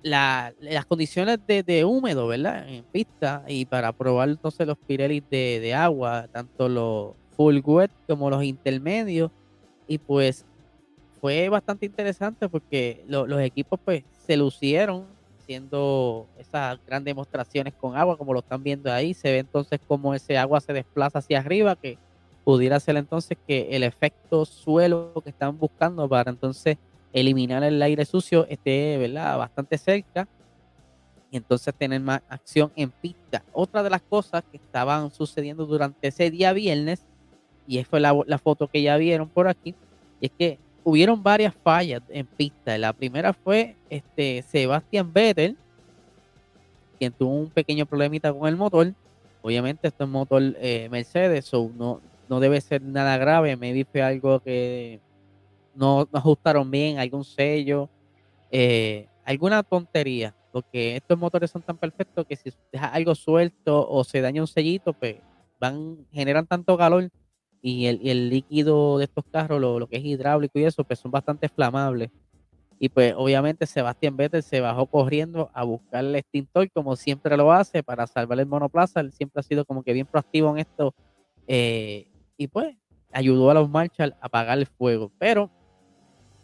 las 0.02 0.86
condiciones 0.88 1.40
de, 1.46 1.84
húmedo, 1.84 2.26
¿verdad? 2.28 2.70
En 2.70 2.86
pista 2.86 3.44
y 3.50 3.66
para 3.66 3.92
probar 3.92 4.30
entonces 4.30 4.66
los 4.66 4.78
Pirelli 4.78 5.20
de, 5.20 5.74
agua, 5.74 6.30
tanto 6.32 6.70
los 6.70 7.16
full 7.36 7.60
wet 7.66 7.92
como 8.08 8.30
los 8.30 8.46
intermedios. 8.46 9.30
Y 9.92 9.98
pues 9.98 10.46
fue 11.20 11.50
bastante 11.50 11.86
interesante 11.86 12.48
porque 12.48 13.04
los 13.10 13.42
equipos 13.42 13.78
pues 13.84 14.06
se 14.26 14.38
lucieron 14.38 15.06
haciendo 15.38 16.28
esas 16.40 16.80
grandes 16.88 17.12
demostraciones 17.12 17.74
con 17.74 17.98
agua, 17.98 18.18
como 18.18 18.34
lo 18.34 18.40
están 18.40 18.64
viendo 18.64 18.90
ahí. 18.90 19.14
Se 19.14 19.30
ve 19.30 19.40
entonces 19.40 19.82
como 19.86 20.14
ese 20.14 20.38
agua 20.38 20.62
se 20.62 20.72
desplaza 20.72 21.20
hacia 21.20 21.40
arriba, 21.40 21.76
que 21.76 21.98
pudiera 22.46 22.80
ser 22.80 22.96
entonces 22.96 23.38
que 23.46 23.68
el 23.72 23.84
efecto 23.84 24.46
suelo 24.46 25.12
que 25.22 25.32
están 25.32 25.60
buscando 25.60 26.08
para 26.08 26.32
entonces 26.32 26.78
eliminar 27.12 27.62
el 27.66 27.82
aire 27.82 28.06
sucio 28.06 28.48
esté 28.48 28.98
¿verdad? 28.98 29.38
bastante 29.38 29.78
cerca 29.78 30.26
y 31.30 31.36
entonces 31.36 31.76
tener 31.76 32.00
más 32.00 32.22
acción 32.30 32.72
en 32.78 32.92
pista. 32.92 33.44
Otra 33.52 33.84
de 33.84 33.90
las 33.90 34.04
cosas 34.04 34.42
que 34.50 34.56
estaban 34.56 35.12
sucediendo 35.12 35.66
durante 35.66 36.08
ese 36.08 36.32
día 36.32 36.54
viernes, 36.54 37.06
y 37.68 37.84
fue 37.84 38.00
la, 38.00 38.38
foto 38.38 38.68
que 38.68 38.82
ya 38.82 38.98
vieron 38.98 39.30
por 39.30 39.48
aquí, 39.48 39.76
es 40.20 40.32
que 40.38 40.60
hubieron 40.84 41.22
varias 41.22 41.54
fallas 41.56 42.02
en 42.10 42.26
pista. 42.26 42.78
La 42.78 42.94
primera 42.94 43.34
fue 43.34 43.76
este 43.90 44.44
Sebastián 44.44 45.12
Vettel, 45.14 45.58
quien 47.00 47.12
tuvo 47.14 47.36
un 47.36 47.50
pequeño 47.50 47.86
problemita 47.86 48.34
con 48.34 48.48
el 48.48 48.56
motor. 48.56 48.94
Obviamente 49.42 49.88
esto 49.88 50.04
es 50.04 50.10
motor 50.10 50.42
eh, 50.60 50.88
Mercedes, 50.92 51.54
o 51.54 51.72
no, 51.76 52.02
no 52.30 52.40
debe 52.40 52.62
ser 52.62 52.82
nada 52.82 53.18
grave, 53.18 53.56
maybe 53.56 53.86
fue 53.86 54.02
algo 54.02 54.40
que 54.40 55.00
no, 55.76 56.08
ajustaron 56.14 56.70
bien, 56.70 57.00
algún 57.00 57.24
sello, 57.24 57.90
eh, 58.52 59.08
alguna 59.26 59.64
tontería, 59.64 60.36
porque 60.52 60.98
estos 60.98 61.18
motores 61.18 61.50
son 61.50 61.62
tan 61.62 61.78
perfectos 61.78 62.26
que 62.28 62.36
si 62.36 62.52
deja 62.72 62.88
algo 62.88 63.16
suelto 63.16 63.88
o 63.90 64.04
se 64.04 64.22
daña 64.22 64.42
un 64.42 64.48
sellito, 64.48 64.94
pues 64.94 65.16
van, 65.60 66.06
generan 66.12 66.46
tanto 66.46 66.78
calor 66.78 67.10
y 67.62 67.86
el, 67.86 68.30
líquido 68.30 68.98
de 68.98 69.06
estos 69.06 69.24
carros, 69.32 69.62
lo, 69.62 69.88
que 69.88 69.98
es 69.98 70.06
hidráulico 70.06 70.58
y 70.58 70.64
eso, 70.64 70.84
pues 70.84 71.00
son 71.00 71.12
bastante 71.12 71.48
flamables. 71.48 72.10
Y 72.80 72.90
pues 72.90 73.14
obviamente 73.16 73.68
Sebastián 73.68 74.18
Vettel 74.18 74.42
se 74.42 74.60
bajó 74.60 74.88
corriendo 74.88 75.52
a 75.54 75.64
buscar 75.64 76.04
el 76.04 76.16
extintor 76.16 76.72
como 76.72 76.96
siempre 76.96 77.38
lo 77.38 77.52
hace 77.52 77.84
para 77.84 78.08
salvar 78.08 78.40
el 78.40 78.48
monoplaza. 78.48 79.02
Él 79.02 79.12
siempre 79.12 79.40
ha 79.40 79.44
sido 79.44 79.66
como 79.66 79.84
que 79.84 79.94
bien 79.94 80.08
proactivo 80.08 80.50
en 80.50 80.58
esto. 80.58 80.96
Eh, 81.46 82.08
y 82.38 82.48
pues 82.48 82.76
ayudó 83.12 83.52
a 83.52 83.54
los 83.54 83.70
Marshall 83.70 84.16
a 84.20 84.26
apagar 84.26 84.58
el 84.58 84.66
fuego. 84.66 85.12
Pero 85.20 85.52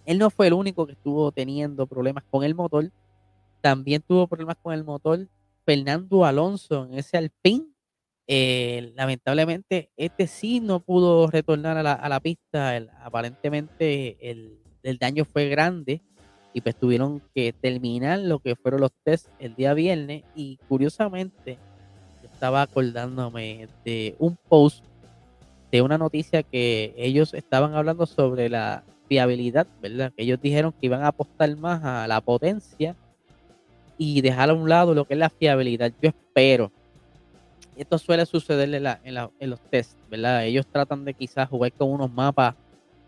él 0.05 0.19
no 0.19 0.29
fue 0.29 0.45
el 0.45 0.53
único 0.53 0.85
que 0.85 0.91
estuvo 0.91 1.31
teniendo 1.31 1.87
problemas 1.87 2.23
con 2.29 2.43
el 2.43 2.53
motor. 2.53 2.91
También 3.61 4.03
tuvo 4.03 4.27
problemas 4.27 4.57
con 4.61 4.75
el 4.75 4.83
motor 4.83 5.27
Fernando 5.65 6.23
Alonso 6.23 6.85
en 6.85 6.99
ese 6.99 7.17
Alpine. 7.17 7.65
Eh, 8.27 8.91
lamentablemente, 8.95 9.89
este 9.95 10.27
sí 10.27 10.59
no 10.59 10.81
pudo 10.81 11.27
retornar 11.27 11.77
a 11.77 12.09
la, 12.09 12.19
pista. 12.19 12.77
aparentemente 13.01 14.17
el, 14.19 14.59
el, 14.83 14.97
daño 14.97 15.23
fue 15.25 15.47
grande 15.47 16.01
y 16.53 16.61
pues 16.61 16.75
tuvieron 16.75 17.21
que 17.33 17.53
terminar 17.53 18.19
lo 18.19 18.39
que 18.39 18.55
fueron 18.55 18.81
los 18.81 18.91
test 19.03 19.27
el 19.39 19.55
día 19.55 19.73
viernes. 19.73 20.23
Y 20.35 20.57
curiosamente, 20.67 21.57
estaba 22.23 22.61
acordándome 22.61 23.67
de 23.83 24.15
un 24.19 24.37
post 24.47 24.83
de 25.71 25.81
una 25.81 25.97
noticia 25.97 26.43
que 26.43 26.93
ellos 26.97 27.33
estaban 27.33 27.73
hablando 27.75 28.05
sobre 28.05 28.49
la 28.49 28.83
fiabilidad, 29.07 29.67
¿verdad? 29.81 30.11
Que 30.15 30.23
ellos 30.23 30.39
dijeron 30.41 30.71
que 30.71 30.85
iban 30.85 31.03
a 31.03 31.07
apostar 31.07 31.55
más 31.57 31.83
a 31.83 32.07
la 32.07 32.21
potencia 32.21 32.95
y 33.97 34.21
dejar 34.21 34.49
a 34.49 34.53
un 34.53 34.69
lado 34.69 34.93
lo 34.93 35.05
que 35.05 35.15
es 35.15 35.19
la 35.19 35.29
fiabilidad. 35.29 35.91
Yo 36.01 36.09
espero. 36.09 36.71
Esto 37.77 37.97
suele 37.97 38.25
suceder 38.25 38.73
en, 39.03 39.49
los 39.49 39.59
tests, 39.69 39.97
¿verdad? 40.09 40.45
Ellos 40.45 40.65
tratan 40.65 41.05
de 41.05 41.13
quizás 41.13 41.47
jugar 41.49 41.71
con 41.73 41.89
unos 41.89 42.11
mapas 42.11 42.55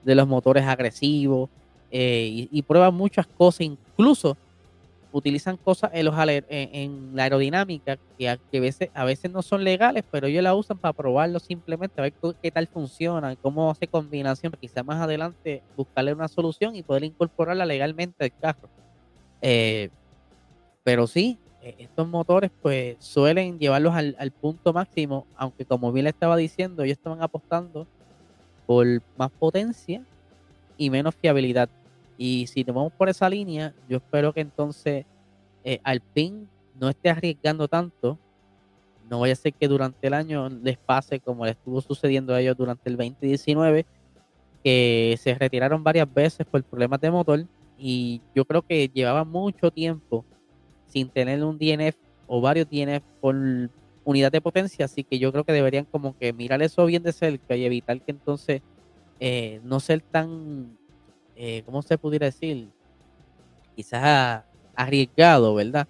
de 0.04 0.16
los 0.16 0.28
motores 0.28 0.64
agresivos 0.66 1.50
eh, 1.92 2.48
y 2.52 2.62
prueban 2.62 2.94
muchas 2.94 3.26
cosas, 3.28 3.62
incluso 3.62 4.38
utilizan 5.12 5.58
cosas 5.58 5.92
en, 5.94 7.16
la 7.16 7.24
aerodinámica 7.24 7.98
que, 8.18 8.30
a, 8.30 8.38
veces, 8.52 8.90
a 8.94 9.04
veces 9.06 9.32
no 9.32 9.42
son 9.42 9.64
legales, 9.64 10.04
pero 10.10 10.28
ellos 10.28 10.44
la 10.44 10.54
usan 10.54 10.78
para 10.78 10.94
probarlo 10.94 11.40
simplemente, 11.40 12.00
a 12.00 12.04
ver 12.04 12.14
qué 12.42 12.52
tal 12.52 12.68
funciona, 12.68 13.36
cómo 13.36 13.72
hace 13.72 13.88
combinación, 13.88 14.54
quizás 14.60 14.86
más 14.86 15.02
adelante 15.02 15.64
buscarle 15.76 16.14
una 16.14 16.28
solución 16.28 16.76
y 16.76 16.84
poder 16.84 17.04
incorporarla 17.04 17.66
legalmente 17.66 18.26
al 18.26 18.38
carro. 18.40 18.70
Eh, 19.42 19.90
pero 20.84 21.08
sí, 21.08 21.38
eh, 21.62 21.76
estos 21.80 22.08
motores 22.08 22.52
pues 22.62 22.96
suelen 23.00 23.60
llevarlos 23.60 23.94
al, 23.94 24.32
punto 24.32 24.72
máximo, 24.72 25.26
aunque 25.36 25.66
como 25.66 25.92
bien 25.92 26.06
le 26.06 26.12
estaba 26.12 26.38
diciendo, 26.38 26.84
ellos 26.84 26.98
estaban 26.98 27.22
apostando 27.22 27.86
por 28.66 28.86
más 29.18 29.32
potencia 29.32 30.04
y 30.78 30.90
menos 30.90 31.16
fiabilidad. 31.16 31.70
Y 32.18 32.48
si 32.48 32.64
nos 32.64 32.76
vamos 32.76 32.94
por 32.94 33.10
esa 33.10 33.30
línea, 33.30 33.74
yo 33.90 33.98
espero 33.98 34.34
que 34.34 34.42
entonces 34.42 35.06
eh, 35.64 35.80
Alpine 35.84 36.46
no 36.80 36.90
esté 36.90 37.10
arriesgando 37.10 37.68
tanto. 37.68 38.18
No 39.10 39.20
vaya 39.20 39.34
a 39.34 39.36
ser 39.36 39.54
que 39.54 39.68
durante 39.68 40.08
el 40.08 40.14
año 40.14 40.50
les 40.50 40.78
pase 40.78 41.20
como 41.20 41.46
le 41.46 41.52
estuvo 41.52 41.82
sucediendo 41.82 42.34
a 42.34 42.42
ellos 42.42 42.56
durante 42.56 42.90
el 42.90 42.96
2019, 42.96 43.86
que 44.64 45.18
se 45.20 45.34
retiraron 45.34 45.84
varias 45.84 46.14
veces 46.14 46.46
por 46.46 46.64
problemas 46.64 47.02
de 47.02 47.12
motor 47.12 47.46
y 47.78 48.22
yo 48.36 48.46
creo 48.46 48.62
que 48.62 48.90
llevaba 48.90 49.24
mucho 49.24 49.72
tiempo 49.72 50.26
sin 50.90 51.10
tener 51.10 51.44
un 51.44 51.58
DNF 51.58 51.96
o 52.28 52.42
varios 52.42 52.68
DNF 52.70 53.04
por 53.22 53.36
unidad 54.04 54.32
de 54.32 54.42
potencia, 54.42 54.86
así 54.86 55.04
que 55.04 55.20
yo 55.20 55.32
creo 55.32 55.44
que 55.44 55.54
deberían 55.54 55.86
como 55.86 56.18
que 56.18 56.34
mirar 56.34 56.62
eso 56.62 56.86
bien 56.86 57.04
de 57.04 57.14
cerca 57.14 57.56
y 57.56 57.66
evitar 57.66 58.02
que 58.02 58.12
entonces 58.12 58.62
eh, 59.20 59.60
no 59.64 59.80
ser 59.80 60.02
tan, 60.02 60.78
eh, 61.36 61.64
¿cómo 61.66 61.82
se 61.82 61.98
pudiera 61.98 62.26
decir? 62.26 62.70
Quizás 63.76 64.44
arriesgado, 64.76 65.56
¿verdad? 65.56 65.88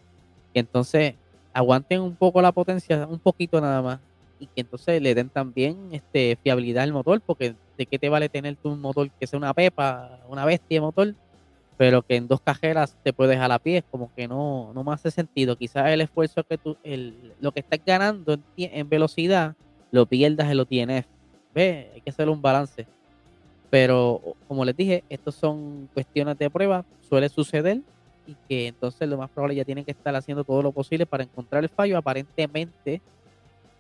Que 0.54 0.60
entonces 0.60 1.16
aguanten 1.54 2.02
un 2.02 2.16
poco 2.16 2.42
la 2.42 2.52
potencia, 2.52 3.08
un 3.08 3.20
poquito 3.20 3.62
nada 3.62 3.82
más, 3.82 4.00
y 4.40 4.48
que 4.48 4.62
entonces 4.62 5.02
le 5.02 5.14
den 5.16 5.30
también 5.30 5.90
este, 5.92 6.38
fiabilidad 6.42 6.84
al 6.84 6.94
motor, 6.94 7.22
porque 7.22 7.56
de 7.78 7.86
qué 7.86 8.00
te 8.00 8.10
vale 8.10 8.30
tener 8.30 8.56
tu 8.56 8.76
motor 8.76 9.10
que 9.12 9.28
sea 9.28 9.38
una 9.38 9.54
pepa, 9.54 10.20
una 10.28 10.46
bestia 10.46 10.78
de 10.78 10.82
motor, 10.82 11.16
pero 11.80 12.02
que 12.02 12.18
en 12.18 12.28
dos 12.28 12.42
cajeras 12.42 12.98
te 13.04 13.14
puedes 13.14 13.40
a 13.40 13.48
la 13.48 13.58
pie, 13.58 13.86
como 13.90 14.14
que 14.14 14.28
no, 14.28 14.74
no 14.74 14.84
me 14.84 14.92
hace 14.92 15.12
sentido. 15.12 15.56
Quizás 15.56 15.88
el 15.88 16.02
esfuerzo 16.02 16.44
que 16.44 16.58
tú, 16.58 16.76
el, 16.84 17.34
lo 17.40 17.54
que 17.54 17.62
estás 17.62 17.80
ganando 17.86 18.38
en, 18.58 18.90
velocidad, 18.90 19.56
lo 19.90 20.06
pierdas 20.06 20.52
en 20.52 20.58
los 20.58 20.68
DNF. 20.68 21.06
Ve, 21.56 21.90
hay 21.94 22.02
que 22.02 22.10
hacer 22.10 22.28
un 22.28 22.42
balance. 22.42 22.86
Pero 23.70 24.22
como 24.50 24.66
les 24.66 24.76
dije, 24.76 25.06
estos 25.08 25.36
son 25.36 25.88
cuestiones 25.94 26.38
de 26.38 26.50
prueba, 26.50 26.84
suele 27.08 27.30
suceder 27.30 27.80
y 28.28 28.36
que 28.50 28.68
entonces 28.68 29.08
lo 29.08 29.18
más 29.18 29.30
probable 29.30 29.56
ya 29.56 29.64
tienen 29.64 29.86
que 29.86 29.92
estar 29.92 30.14
haciendo 30.14 30.44
todo 30.44 30.62
lo 30.62 30.74
posible 30.74 31.06
para 31.06 31.24
encontrar 31.24 31.64
el 31.64 31.70
fallo. 31.70 31.98
Aparentemente 31.98 33.02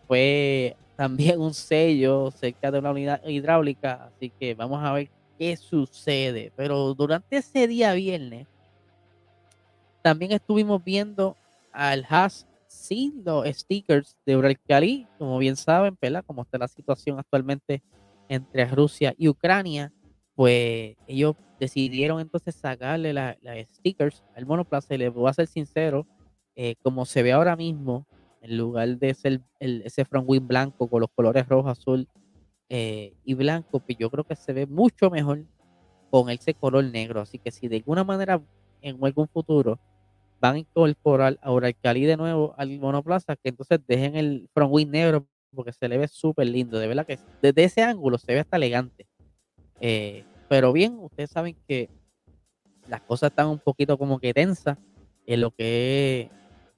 fue 0.07 0.77
también 0.95 1.41
un 1.41 1.53
sello 1.53 2.31
cerca 2.31 2.71
de 2.71 2.79
una 2.79 2.91
unidad 2.91 3.21
hidráulica, 3.27 4.09
así 4.15 4.31
que 4.39 4.53
vamos 4.53 4.81
a 4.81 4.93
ver 4.93 5.09
qué 5.39 5.55
sucede. 5.55 6.51
Pero 6.55 6.93
durante 6.93 7.38
ese 7.38 7.65
día 7.65 7.93
viernes, 7.93 8.46
también 10.03 10.34
estuvimos 10.34 10.84
viendo 10.84 11.38
al 11.72 12.05
Haas 12.08 12.46
sin 12.67 13.24
los 13.24 13.48
stickers 13.48 14.17
de 14.25 14.38
Uralcali, 14.38 15.08
como 15.17 15.39
bien 15.39 15.55
saben, 15.55 15.98
¿verdad? 16.00 16.24
Como 16.27 16.43
está 16.43 16.58
la 16.58 16.67
situación 16.67 17.17
actualmente 17.17 17.81
entre 18.27 18.65
Rusia 18.65 19.15
y 19.17 19.27
Ucrania, 19.29 19.91
pues 20.36 20.96
ellos 21.08 21.36
decidieron 21.60 22.19
entonces 22.19 22.55
sacarle 22.55 23.13
las 23.13 23.38
stickers 23.75 24.24
al 24.36 24.46
monoplaza 24.46 24.93
y 24.93 25.00
les 25.00 25.13
voy 25.13 25.29
a 25.29 25.34
ser 25.34 25.48
sincero, 25.48 26.05
eh, 26.55 26.75
como 26.84 27.05
se 27.05 27.24
ve 27.24 27.31
ahora 27.31 27.55
mismo, 27.55 28.05
en 28.41 28.58
lugar 28.58 28.98
de 28.98 29.13
ser 29.13 29.41
el, 29.60 29.81
ese 29.84 30.05
front 30.05 30.29
wing 30.29 30.48
blanco 30.48 30.88
con 30.89 31.01
los 31.01 31.10
colores 31.13 31.48
rojo, 31.48 31.69
azul 31.69 32.08
eh, 32.69 33.13
y 33.25 33.33
blanco, 33.33 33.79
pues 33.79 33.97
yo 33.97 34.09
creo 34.09 34.23
que 34.23 34.35
se 34.35 34.53
ve 34.53 34.65
mucho 34.65 35.09
mejor 35.09 35.43
con 36.11 36.29
ese 36.29 36.53
color 36.53 36.83
negro. 36.85 37.21
Así 37.21 37.39
que 37.39 37.51
si 37.51 37.67
de 37.67 37.77
alguna 37.77 38.03
manera 38.03 38.41
en 38.81 39.03
algún 39.03 39.27
futuro 39.27 39.79
van 40.39 40.55
a 40.55 40.59
incorporar 40.59 41.38
a 41.41 41.51
Uralcali 41.51 42.05
de 42.05 42.15
nuevo 42.15 42.53
al 42.57 42.77
monoplaza, 42.79 43.35
que 43.35 43.49
entonces 43.49 43.79
dejen 43.88 44.15
el 44.15 44.49
front 44.53 44.71
wing 44.71 44.88
negro 44.88 45.25
porque 45.53 45.73
se 45.73 45.88
le 45.89 45.97
ve 45.97 46.07
súper 46.07 46.47
lindo. 46.47 46.79
De 46.79 46.88
verdad 46.88 47.05
que 47.05 47.19
desde 47.41 47.63
ese 47.63 47.81
ángulo 47.81 48.17
se 48.17 48.33
ve 48.33 48.39
hasta 48.39 48.57
elegante. 48.57 49.07
Eh, 49.81 50.23
pero 50.47 50.71
bien, 50.71 50.97
ustedes 50.99 51.31
saben 51.31 51.55
que 51.67 51.89
las 52.88 53.01
cosas 53.01 53.31
están 53.31 53.47
un 53.47 53.59
poquito 53.59 53.97
como 53.97 54.19
que 54.19 54.33
tensas 54.33 54.77
en 55.25 55.41
lo 55.41 55.51
que 55.51 56.21
es 56.21 56.29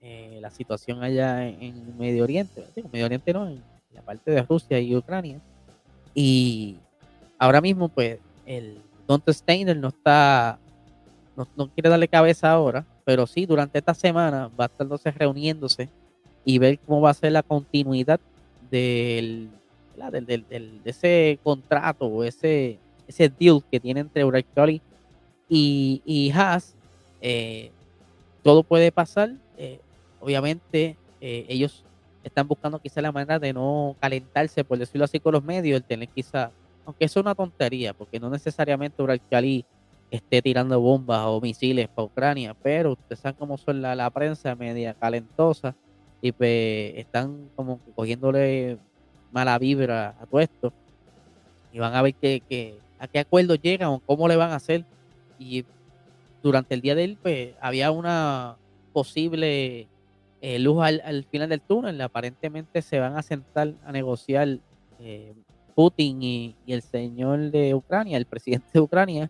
eh, 0.01 0.39
la 0.41 0.50
situación 0.50 1.03
allá 1.03 1.48
en, 1.48 1.98
Medio 1.98 2.24
Oriente. 2.24 2.65
Medio 2.91 3.05
Oriente 3.05 3.33
no, 3.33 3.48
en 3.48 3.63
la 3.91 4.01
parte 4.01 4.31
de 4.31 4.41
Rusia 4.41 4.79
y 4.79 4.95
Ucrania. 4.95 5.41
Y 6.13 6.77
ahora 7.38 7.62
mismo, 7.62 7.89
pues, 7.89 8.20
el 8.46 8.77
Don 9.08 9.22
Steiner 9.27 9.77
no 9.77 9.89
está, 9.89 10.60
no, 11.36 11.70
quiere 11.70 11.89
darle 11.89 12.08
cabeza 12.08 12.51
ahora, 12.51 12.86
pero 13.06 13.27
sí, 13.27 13.46
durante 13.46 13.80
esta 13.80 13.94
semana 13.94 14.50
va 14.60 14.65
a 14.65 14.68
estar 14.68 14.86
entonces 14.86 15.15
reuniéndose 15.15 15.89
y 16.46 16.58
ver 16.58 16.80
cómo 16.80 17.01
va 17.01 17.12
a 17.12 17.13
ser 17.13 17.32
la 17.32 17.44
continuidad 17.44 18.20
del, 18.70 19.50
del, 20.12 20.25
del, 20.25 20.84
de 20.84 20.89
ese 20.89 21.39
contrato 21.44 22.06
o 22.06 22.24
ese, 22.24 22.80
ese 23.08 23.30
deal 23.30 23.62
que 23.70 23.80
tiene 23.80 24.00
entre 24.01 24.24
Uralcali 24.24 24.82
y, 25.50 26.01
y 26.06 26.32
Haas. 26.32 26.75
Eh, 27.22 27.72
todo 28.44 28.63
puede 28.63 28.91
pasar. 28.91 29.34
Eh, 29.58 29.80
obviamente, 30.20 30.96
eh, 31.20 31.46
ellos 31.50 31.84
están 32.23 32.47
buscando 32.47 32.79
quizá 32.79 33.01
la 33.01 33.11
manera 33.11 33.39
de 33.39 33.53
no 33.53 33.95
calentarse, 33.99 34.63
por 34.63 34.77
decirlo 34.77 35.05
así, 35.05 35.19
con 35.19 35.33
los 35.33 35.43
medios, 35.43 35.77
el 35.77 35.83
tener 35.83 36.09
quizá, 36.09 36.51
aunque 36.85 37.05
eso 37.05 37.19
es 37.19 37.23
una 37.23 37.35
tontería, 37.35 37.93
porque 37.93 38.19
no 38.19 38.29
necesariamente 38.29 39.01
Uralcali 39.01 39.65
esté 40.11 40.41
tirando 40.41 40.79
bombas 40.79 41.23
o 41.25 41.39
misiles 41.39 41.87
para 41.87 42.05
Ucrania, 42.05 42.53
pero 42.61 42.91
ustedes 42.91 43.19
saben 43.19 43.37
cómo 43.39 43.57
son 43.57 43.81
la, 43.81 44.09
prensa 44.09 44.53
media 44.55 44.93
calentosa 44.93 45.73
y 46.21 46.33
pues 46.33 46.93
están 46.97 47.49
como 47.55 47.79
cogiéndole 47.95 48.77
mala 49.31 49.57
vibra 49.57 50.15
a 50.21 50.25
todo 50.25 50.41
esto. 50.41 50.73
Y 51.71 51.79
van 51.79 51.95
a 51.95 52.01
ver 52.01 52.13
que, 52.13 52.77
a 52.99 53.07
qué 53.07 53.19
acuerdo 53.19 53.55
llegan 53.55 53.89
o 53.89 53.99
cómo 54.05 54.27
le 54.27 54.35
van 54.35 54.51
a 54.51 54.55
hacer. 54.55 54.83
Y 55.39 55.65
durante 56.43 56.75
el 56.75 56.81
día 56.81 56.93
de 56.93 57.05
él 57.05 57.17
pues 57.19 57.53
había 57.61 57.91
una 57.91 58.57
posible 58.91 59.87
eh, 60.41 60.57
luz 60.57 60.83
al, 60.83 61.24
final 61.25 61.50
del 61.50 61.62
túnel. 61.62 62.01
Aparentemente 62.01 62.81
se 62.81 63.00
van 63.00 63.15
a 63.15 63.21
sentar 63.21 63.75
a 63.86 63.91
negociar 63.91 64.57
eh, 65.00 65.33
Putin 65.75 66.24
y, 66.24 66.55
el 66.65 66.81
señor 66.81 67.51
de 67.51 67.75
Ucrania, 67.75 68.17
el 68.17 68.25
presidente 68.25 68.67
de 68.74 68.79
Ucrania. 68.79 69.29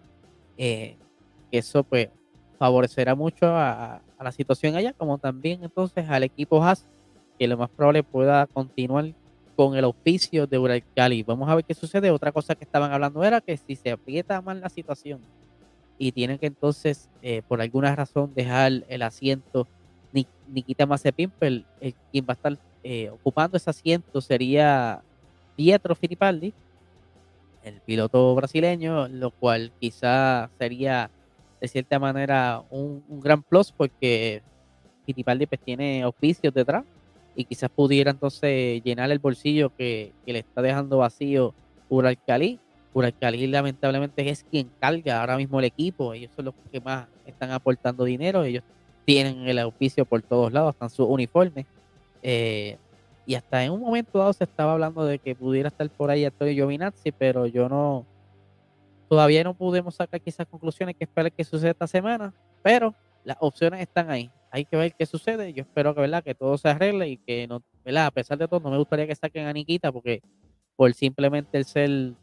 Eh, 0.57 0.95
eso 1.51 1.83
pues 1.83 2.07
favorecerá 2.57 3.13
mucho 3.13 3.47
a, 3.47 4.01
la 4.21 4.31
situación 4.31 4.75
allá, 4.75 4.93
como 4.93 5.17
también 5.17 5.63
entonces 5.63 6.07
al 6.07 6.23
equipo 6.23 6.63
Haas, 6.63 6.85
que 7.37 7.47
lo 7.47 7.57
más 7.57 7.69
probable 7.71 8.03
pueda 8.03 8.47
continuar 8.47 9.11
con 9.55 9.75
el 9.75 9.83
auspicio 9.83 10.47
de 10.47 10.59
Uralcali. 10.59 11.23
Vamos 11.23 11.49
a 11.49 11.55
ver 11.55 11.65
qué 11.65 11.73
sucede. 11.73 12.09
Otra 12.11 12.31
cosa 12.31 12.55
que 12.55 12.63
estaban 12.63 12.93
hablando 12.93 13.21
era 13.23 13.41
que 13.41 13.57
si 13.57 13.75
se 13.75 13.91
aprieta 13.91 14.41
más 14.41 14.57
la 14.57 14.69
situación 14.69 15.19
y 15.97 16.13
tienen 16.13 16.37
que 16.37 16.45
entonces, 16.45 17.09
por 17.47 17.61
alguna 17.61 17.95
razón, 17.95 18.31
dejar 18.33 18.83
el 18.87 19.01
asiento 19.01 19.67
Nikita 20.13 20.85
Mazepin, 20.85 21.31
el, 21.39 21.65
quien 22.11 22.25
va 22.25 22.31
a 22.31 22.33
estar 22.33 22.57
eh, 22.83 23.09
ocupando 23.09 23.57
ese 23.57 23.69
asiento 23.69 24.19
sería 24.21 25.01
Pietro 25.55 25.95
Fittipaldi, 25.95 26.53
el 27.63 27.79
piloto 27.81 28.33
brasileño, 28.35 29.07
lo 29.07 29.31
cual 29.31 29.71
quizá 29.79 30.49
sería 30.57 31.09
de 31.59 31.67
cierta 31.67 31.99
manera 31.99 32.63
un, 32.71 33.03
gran 33.21 33.43
plus 33.43 33.71
porque 33.71 34.41
Fittipaldi 35.05 35.45
pues, 35.45 35.61
tiene 35.61 36.01
auspicios 36.01 36.53
detrás 36.53 36.83
y 37.35 37.45
quizás 37.45 37.69
pudiera 37.69 38.11
entonces 38.11 38.83
llenar 38.83 39.11
el 39.11 39.19
bolsillo 39.19 39.71
que, 39.75 40.11
le 40.25 40.39
está 40.39 40.61
dejando 40.61 40.97
vacío 40.97 41.53
Uralcali. 41.89 42.59
Uralcali 42.93 43.47
lamentablemente 43.47 44.27
es 44.27 44.43
quien 44.43 44.69
carga 44.79 45.21
ahora 45.21 45.37
mismo 45.37 45.59
el 45.59 45.65
equipo, 45.65 46.13
ellos 46.13 46.31
son 46.35 46.45
los 46.45 46.55
que 46.71 46.81
más 46.81 47.07
están 47.25 47.51
aportando 47.51 48.03
dinero, 48.03 48.43
ellos 48.43 48.63
tienen 49.05 49.47
el 49.47 49.59
auspicio 49.59 50.05
por 50.05 50.21
todos 50.21 50.51
lados, 50.51 50.73
están 50.73 50.89
sus 50.89 51.07
uniformes. 51.07 51.65
Eh, 52.23 52.77
y 53.25 53.35
hasta 53.35 53.63
en 53.63 53.71
un 53.71 53.81
momento 53.81 54.19
dado 54.19 54.33
se 54.33 54.43
estaba 54.43 54.73
hablando 54.73 55.05
de 55.05 55.19
que 55.19 55.35
pudiera 55.35 55.69
estar 55.69 55.89
por 55.89 56.09
ahí 56.09 56.25
Antonio 56.25 56.53
Giovinazzi, 56.53 57.11
pero 57.11 57.45
yo 57.45 57.69
no, 57.69 58.05
todavía 59.07 59.43
no 59.43 59.53
pudimos 59.53 59.95
sacar 59.95 60.21
quizás 60.21 60.47
conclusiones 60.47 60.95
que 60.95 61.03
esperar 61.03 61.31
que 61.31 61.43
suceda 61.43 61.71
esta 61.71 61.87
semana, 61.87 62.33
pero 62.63 62.95
las 63.23 63.37
opciones 63.39 63.81
están 63.81 64.09
ahí. 64.09 64.31
Hay 64.49 64.65
que 64.65 64.75
ver 64.75 64.93
qué 64.97 65.05
sucede. 65.05 65.53
Yo 65.53 65.61
espero 65.61 65.93
que, 65.95 66.01
¿verdad? 66.01 66.23
que 66.23 66.35
todo 66.35 66.57
se 66.57 66.69
arregle 66.69 67.07
y 67.09 67.17
que 67.17 67.47
no, 67.47 67.61
¿verdad? 67.85 68.07
a 68.07 68.11
pesar 68.11 68.37
de 68.37 68.47
todo, 68.47 68.59
no 68.59 68.71
me 68.71 68.77
gustaría 68.77 69.07
que 69.07 69.15
saquen 69.15 69.47
a 69.47 69.53
Nikita 69.53 69.91
porque 69.91 70.21
por 70.75 70.93
simplemente 70.93 71.57
el 71.57 71.65
ser 71.65 72.13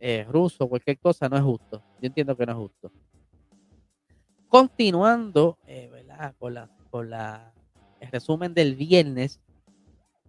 eh, 0.00 0.26
ruso, 0.28 0.68
cualquier 0.68 0.98
cosa, 0.98 1.28
no 1.28 1.36
es 1.36 1.42
justo. 1.42 1.82
Yo 2.00 2.08
entiendo 2.08 2.36
que 2.36 2.44
no 2.44 2.52
es 2.52 2.58
justo. 2.58 2.92
Continuando, 4.54 5.58
eh, 5.66 5.90
con, 6.38 6.54
la, 6.54 6.70
con 6.88 7.10
la, 7.10 7.52
el 7.98 8.08
resumen 8.12 8.54
del 8.54 8.76
viernes, 8.76 9.40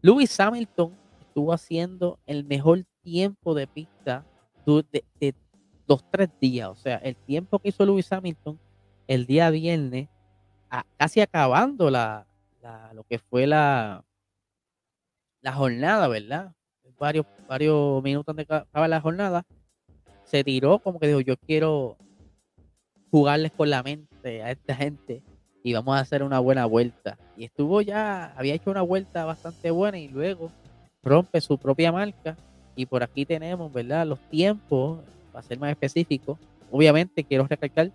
Lewis 0.02 0.40
Hamilton 0.40 0.98
estuvo 1.22 1.54
haciendo 1.54 2.18
el 2.26 2.44
mejor 2.44 2.86
tiempo 3.04 3.54
de 3.54 3.68
pista 3.68 4.26
de, 4.66 5.04
de 5.20 5.36
dos, 5.86 6.04
tres 6.10 6.30
días. 6.42 6.70
O 6.70 6.74
sea, 6.74 6.96
el 6.96 7.16
tiempo 7.16 7.60
que 7.60 7.70
hizo 7.70 7.86
Lewis 7.86 8.12
Hamilton 8.12 8.60
el 9.06 9.28
día 9.28 9.52
viernes, 9.52 10.10
casi 10.98 11.22
acabando 11.22 11.92
la, 11.92 12.26
lo 12.96 13.04
que 13.04 13.20
fue 13.20 13.46
la, 13.46 14.04
la 15.42 15.54
jornada, 15.54 16.08
¿verdad? 16.08 16.52
Varios, 16.98 17.28
varios 17.48 18.02
minutos 18.02 18.36
de 18.36 18.42
acaba 18.42 18.88
la 18.88 19.02
jornada, 19.02 19.46
se 20.24 20.44
tiró 20.44 20.80
como 20.80 21.00
que 21.00 21.10
dijo, 21.10 21.22
yo 21.22 21.38
quiero 21.38 21.96
jugarles 23.12 23.52
con 23.52 23.70
la 23.70 23.84
mente 23.84 24.15
a 24.30 24.52
esta 24.52 24.76
gente 24.76 25.22
y 25.64 25.74
vamos 25.74 25.96
a 25.96 26.00
hacer 26.00 26.22
una 26.22 26.40
buena 26.40 26.66
vuelta. 26.66 27.18
Y 27.36 27.46
estuvo 27.46 27.82
ya, 27.82 28.34
había 28.38 28.54
hecho 28.54 28.70
una 28.70 28.82
vuelta 28.82 29.26
bastante 29.26 29.72
buena 29.72 29.98
y 29.98 30.08
luego 30.08 30.52
rompe 31.02 31.42
su 31.42 31.58
propia 31.58 31.92
marca. 31.92 32.38
Y 32.76 32.86
por 32.86 33.02
aquí 33.04 33.26
tenemos, 33.26 33.72
¿verdad? 33.74 34.06
Los 34.06 34.20
tiempos, 34.30 35.00
para 35.32 35.42
ser 35.42 35.58
más 35.58 35.72
específico. 35.72 36.38
Obviamente 36.72 37.24
quiero 37.24 37.48
recalcar 37.48 37.90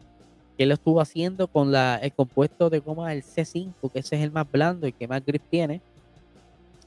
que 0.56 0.64
él 0.64 0.68
lo 0.70 0.74
estuvo 0.74 1.00
haciendo 1.00 1.46
con 1.46 1.70
la, 1.70 1.96
el 1.96 2.12
compuesto 2.12 2.70
de 2.70 2.80
goma 2.80 3.10
del 3.10 3.22
C5, 3.22 3.92
que 3.92 4.00
ese 4.00 4.16
es 4.16 4.22
el 4.22 4.32
más 4.32 4.50
blando 4.50 4.86
y 4.86 4.92
que 4.92 5.06
más 5.06 5.24
grip 5.24 5.42
tiene. 5.50 5.80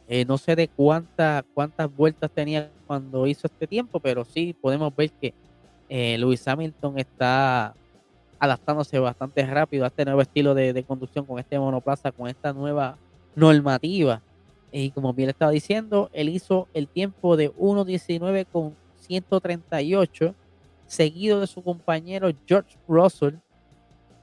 Eh, 0.08 0.26
no 0.26 0.38
sé 0.38 0.56
de 0.56 0.68
cuántas 0.68 1.46
cuántas 1.54 1.96
vueltas 1.96 2.30
tenía 2.30 2.70
cuando 2.88 3.26
hizo 3.26 3.48
este 3.48 3.68
tiempo, 3.68 4.02
pero 4.02 4.26
sí 4.26 4.54
podemos 4.54 4.94
ver 4.94 5.12
que 5.12 5.34
eh, 5.88 6.18
Lewis 6.18 6.46
Hamilton 6.46 7.00
está 7.00 7.74
adaptándose 8.44 9.00
bastante 9.00 9.46
rápido 9.46 9.86
a 9.86 9.88
este 9.88 10.04
nuevo 10.04 10.22
estilo 10.22 10.54
de, 10.54 10.84
conducción 10.84 11.26
con 11.26 11.40
este 11.40 11.58
monoplaza, 11.58 12.12
con 12.12 12.28
esta 12.28 12.52
nueva 12.52 12.98
normativa. 13.36 14.22
Y 14.70 14.92
como 14.92 15.14
bien 15.14 15.30
estaba 15.30 15.50
diciendo, 15.50 16.10
él 16.12 16.28
hizo 16.28 16.68
el 16.74 16.90
tiempo 16.90 17.38
de 17.38 17.54
1.19 17.54 18.46
con 18.52 18.76
138, 19.00 20.36
seguido 20.88 21.40
de 21.40 21.48
su 21.48 21.64
compañero 21.64 22.30
George 22.46 22.78
Russell 22.86 23.36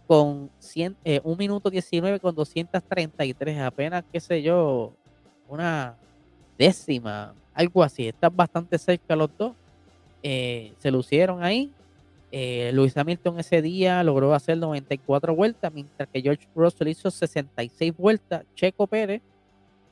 con 0.06 0.50
1 0.76 0.96
eh, 1.04 1.22
minuto 1.38 1.70
19 1.70 2.20
con 2.20 2.34
233, 2.34 3.58
apenas, 3.60 4.04
qué 4.12 4.20
sé 4.20 4.42
yo, 4.42 4.92
una 5.48 5.96
décima, 6.58 7.32
algo 7.54 7.82
así. 7.82 8.08
Están 8.08 8.36
bastante 8.36 8.76
cerca 8.76 9.16
los 9.16 9.30
dos. 9.38 9.52
Eh, 10.22 10.74
se 10.78 10.90
lucieron 10.90 11.42
ahí. 11.42 11.72
Eh, 12.32 12.70
Luis 12.72 12.96
Hamilton 12.96 13.40
ese 13.40 13.60
día 13.60 14.02
logró 14.04 14.32
hacer 14.34 14.56
94 14.58 15.34
vueltas, 15.34 15.72
mientras 15.72 16.08
que 16.08 16.22
George 16.22 16.46
Russell 16.54 16.88
hizo 16.88 17.10
66 17.10 17.96
vueltas. 17.96 18.44
Checo 18.54 18.86
Pérez 18.86 19.22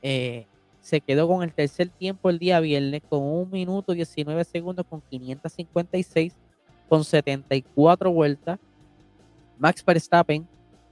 eh, 0.01 0.45
se 0.81 1.01
quedó 1.01 1.27
con 1.27 1.43
el 1.43 1.53
tercer 1.53 1.89
tiempo 1.89 2.29
el 2.29 2.39
día 2.39 2.59
viernes 2.59 3.01
con 3.09 3.21
1 3.21 3.45
minuto 3.51 3.93
19 3.93 4.43
segundos 4.45 4.85
con 4.89 5.01
556 5.01 6.33
con 6.87 7.03
74 7.03 8.11
vueltas. 8.11 8.59
Max 9.57 9.83
Verstappen 9.83 10.47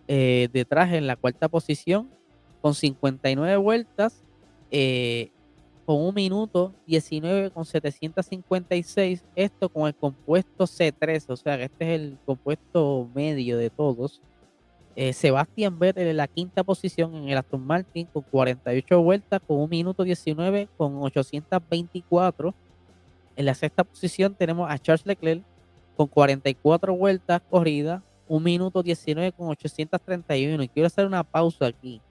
detrás 0.08 0.94
en 0.94 1.06
la 1.06 1.18
cuarta 1.18 1.50
posición 1.50 2.10
con 2.62 2.74
59 2.74 3.58
vueltas 3.58 4.24
eh, 4.72 5.32
con 5.88 6.02
un 6.02 6.14
minuto 6.14 6.74
19 6.86 7.50
con 7.52 7.64
756, 7.64 9.24
esto 9.38 9.70
con 9.70 9.88
el 9.88 9.96
compuesto 9.96 10.66
C3, 10.66 11.24
o 11.30 11.38
sea 11.38 11.58
que 11.58 11.64
este 11.64 11.86
es 11.86 12.02
el 12.02 12.18
compuesto 12.26 13.08
medio 13.16 13.58
de 13.58 13.70
todos. 13.70 14.22
Eh, 14.98 15.14
Sebastián 15.14 15.80
Vettel 15.80 16.10
en 16.10 16.18
la 16.18 16.28
quinta 16.28 16.66
posición 16.66 17.16
en 17.16 17.30
el 17.30 17.38
Aston 17.38 17.66
Martin 17.66 18.06
con 18.08 18.22
48 18.24 19.02
vueltas, 19.02 19.40
con 19.48 19.62
un 19.62 19.70
minuto 19.70 20.04
19 20.04 20.68
con 20.76 21.02
824. 21.04 22.54
En 23.38 23.46
la 23.46 23.56
sexta 23.56 23.86
posición 23.86 24.36
tenemos 24.36 24.70
a 24.70 24.78
Charles 24.80 25.06
Leclerc 25.06 25.42
con 25.96 26.08
44 26.08 26.98
vueltas 26.98 27.42
corridas, 27.50 28.04
un 28.28 28.44
minuto 28.44 28.84
19 28.84 29.32
con 29.32 29.48
831. 29.48 30.64
Y 30.64 30.68
quiero 30.68 30.88
hacer 30.88 31.06
una 31.06 31.24
pausa 31.24 31.68
aquí 31.68 32.02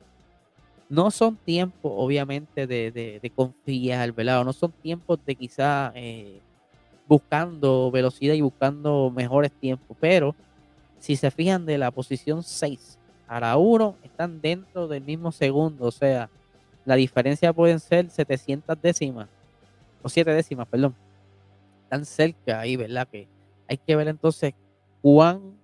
no 0.88 1.11
son 1.11 1.37
tiempos, 1.37 1.92
obviamente, 1.94 2.66
de, 2.66 2.90
de, 2.92 3.31
confiar, 3.31 4.12
¿verdad? 4.12 4.44
no 4.44 4.53
son 4.53 4.72
tiempos 4.72 5.18
de 5.27 5.35
quizá 5.35 5.92
eh, 5.94 6.40
buscando 7.09 7.90
velocidad 7.90 8.35
y 8.35 8.40
buscando 8.40 9.11
mejores 9.11 9.53
tiempos, 9.53 9.96
pero 10.01 10.35
si 10.99 11.16
se 11.16 11.31
fijan 11.31 11.66
de 11.66 11.79
la 11.79 11.90
posición 11.90 12.42
6 12.42 12.99
a 13.27 13.40
la 13.40 13.57
1, 13.57 13.96
están 14.05 14.40
dentro 14.40 14.87
del 14.87 15.03
mismo 15.03 15.33
segundo, 15.33 15.87
o 15.87 15.90
sea, 15.90 16.31
la 16.85 16.94
diferencia 16.94 17.53
pueden 17.53 17.81
ser 17.81 18.09
700 18.09 18.81
décimas, 18.81 19.29
o 20.03 20.09
7 20.09 20.31
décimas, 20.33 20.68
perdón. 20.68 20.94
Están 21.85 22.05
cerca 22.05 22.61
ahí, 22.61 22.77
¿verdad? 22.77 23.07
Que 23.09 23.29
hay 23.68 23.77
que 23.77 23.96
ver 23.96 24.09
entonces 24.09 24.55
cuán 25.03 25.57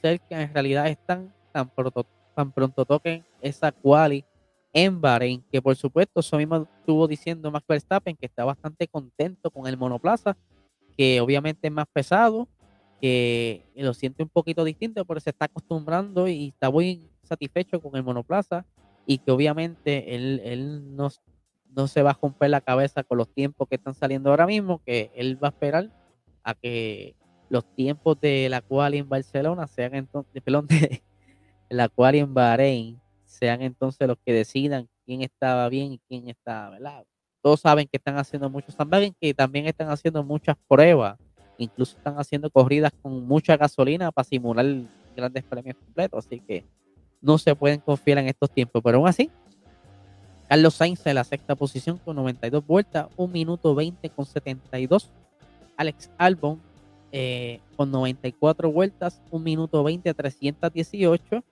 cerca 0.00 0.40
en 0.40 0.52
realidad 0.52 0.88
están 0.88 1.32
tan 1.52 1.68
pronto, 1.68 2.06
tan 2.34 2.50
pronto 2.50 2.84
toquen 2.84 3.24
esa 3.40 3.70
quali 3.70 4.24
en 4.72 5.00
Bahrein, 5.00 5.44
que 5.50 5.60
por 5.60 5.76
supuesto 5.76 6.20
eso 6.20 6.36
mismo 6.38 6.68
estuvo 6.78 7.06
diciendo 7.06 7.50
Max 7.50 7.66
Verstappen, 7.68 8.16
que 8.16 8.26
está 8.26 8.44
bastante 8.44 8.88
contento 8.88 9.50
con 9.50 9.66
el 9.66 9.76
monoplaza, 9.76 10.36
que 10.96 11.20
obviamente 11.20 11.68
es 11.68 11.72
más 11.72 11.86
pesado, 11.92 12.48
que 13.00 13.66
lo 13.74 13.92
siente 13.94 14.22
un 14.22 14.28
poquito 14.28 14.64
distinto, 14.64 15.04
pero 15.04 15.20
se 15.20 15.30
está 15.30 15.46
acostumbrando 15.46 16.28
y 16.28 16.48
está 16.48 16.70
muy 16.70 17.10
satisfecho 17.22 17.80
con 17.80 17.96
el 17.96 18.04
monoplaza 18.04 18.64
y 19.06 19.18
que 19.18 19.30
obviamente 19.30 20.14
él, 20.14 20.40
él 20.44 20.96
no, 20.96 21.08
no 21.74 21.88
se 21.88 22.02
va 22.02 22.10
a 22.10 22.18
romper 22.20 22.50
la 22.50 22.60
cabeza 22.60 23.02
con 23.02 23.18
los 23.18 23.28
tiempos 23.28 23.68
que 23.68 23.76
están 23.76 23.94
saliendo 23.94 24.30
ahora 24.30 24.46
mismo, 24.46 24.80
que 24.84 25.10
él 25.14 25.42
va 25.42 25.48
a 25.48 25.50
esperar 25.50 25.90
a 26.44 26.54
que 26.54 27.16
los 27.48 27.64
tiempos 27.74 28.20
de 28.20 28.48
la 28.48 28.62
cual 28.62 28.94
en 28.94 29.08
Barcelona 29.08 29.66
sean 29.66 29.94
entonces, 29.94 30.42
perdón, 30.44 30.66
de 30.68 31.02
la 31.68 31.88
cual 31.88 32.14
en 32.14 32.32
Bahrein 32.32 33.01
sean 33.32 33.62
entonces 33.62 34.06
los 34.06 34.18
que 34.24 34.32
decidan 34.32 34.88
quién 35.04 35.22
estaba 35.22 35.68
bien 35.68 35.92
y 35.92 36.00
quién 36.08 36.28
estaba, 36.28 36.70
¿verdad? 36.70 37.04
Todos 37.42 37.60
saben 37.60 37.88
que 37.88 37.96
están 37.96 38.18
haciendo 38.18 38.48
muchos 38.48 38.74
sandbagging, 38.74 39.14
que 39.20 39.34
también 39.34 39.66
están 39.66 39.88
haciendo 39.88 40.22
muchas 40.22 40.56
pruebas, 40.68 41.18
incluso 41.58 41.96
están 41.96 42.18
haciendo 42.18 42.50
corridas 42.50 42.92
con 43.02 43.26
mucha 43.26 43.56
gasolina 43.56 44.12
para 44.12 44.24
simular 44.24 44.66
grandes 45.16 45.44
premios 45.44 45.76
completos, 45.76 46.26
así 46.26 46.40
que 46.40 46.64
no 47.20 47.38
se 47.38 47.54
pueden 47.54 47.80
confiar 47.80 48.18
en 48.18 48.28
estos 48.28 48.50
tiempos, 48.50 48.82
pero 48.82 48.98
aún 48.98 49.08
así, 49.08 49.30
Carlos 50.48 50.74
Sainz 50.74 51.06
en 51.06 51.14
la 51.14 51.24
sexta 51.24 51.54
posición 51.54 51.98
con 51.98 52.16
92 52.16 52.66
vueltas, 52.66 53.06
1 53.16 53.32
minuto 53.32 53.74
20 53.74 54.10
con 54.10 54.26
72. 54.26 55.10
Alex 55.78 56.10
Albon 56.18 56.60
eh, 57.10 57.60
con 57.76 57.90
94 57.90 58.70
vueltas, 58.70 59.22
1 59.30 59.42
minuto 59.42 59.82
20 59.82 60.10
a 60.10 60.14
318. 60.14 61.44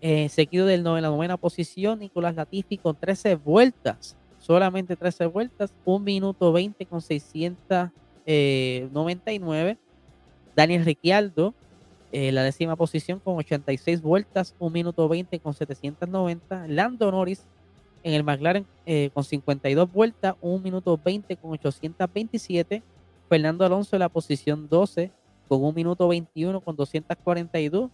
Eh, 0.00 0.28
seguido 0.28 0.64
del 0.66 0.86
en 0.86 1.02
la 1.02 1.08
novena 1.08 1.36
posición, 1.36 1.98
Nicolás 1.98 2.36
Latifi 2.36 2.78
con 2.78 2.94
13 2.94 3.34
vueltas, 3.34 4.16
solamente 4.38 4.94
13 4.94 5.26
vueltas, 5.26 5.74
1 5.84 6.04
minuto 6.04 6.52
20 6.52 6.86
con 6.86 7.02
699. 7.02 9.70
Eh, 9.70 9.76
Daniel 10.54 10.84
Ricciardo, 10.84 11.52
eh, 12.12 12.30
la 12.30 12.44
décima 12.44 12.76
posición 12.76 13.18
con 13.18 13.38
86 13.38 14.00
vueltas, 14.00 14.54
1 14.60 14.70
minuto 14.70 15.08
20 15.08 15.40
con 15.40 15.52
790. 15.52 16.68
Lando 16.68 17.10
Norris 17.10 17.44
en 18.04 18.14
el 18.14 18.22
McLaren 18.22 18.64
con 19.12 19.24
52 19.24 19.92
vueltas, 19.92 20.36
1 20.40 20.62
minuto 20.62 20.96
20 21.04 21.36
con 21.36 21.50
827. 21.52 22.84
Fernando 23.28 23.64
Alonso 23.64 23.96
en 23.96 24.00
la 24.00 24.08
posición 24.08 24.68
12 24.68 25.10
con 25.48 25.62
1 25.62 25.72
minuto 25.72 26.08
21 26.08 26.60
con 26.60 26.76
242. 26.76 27.90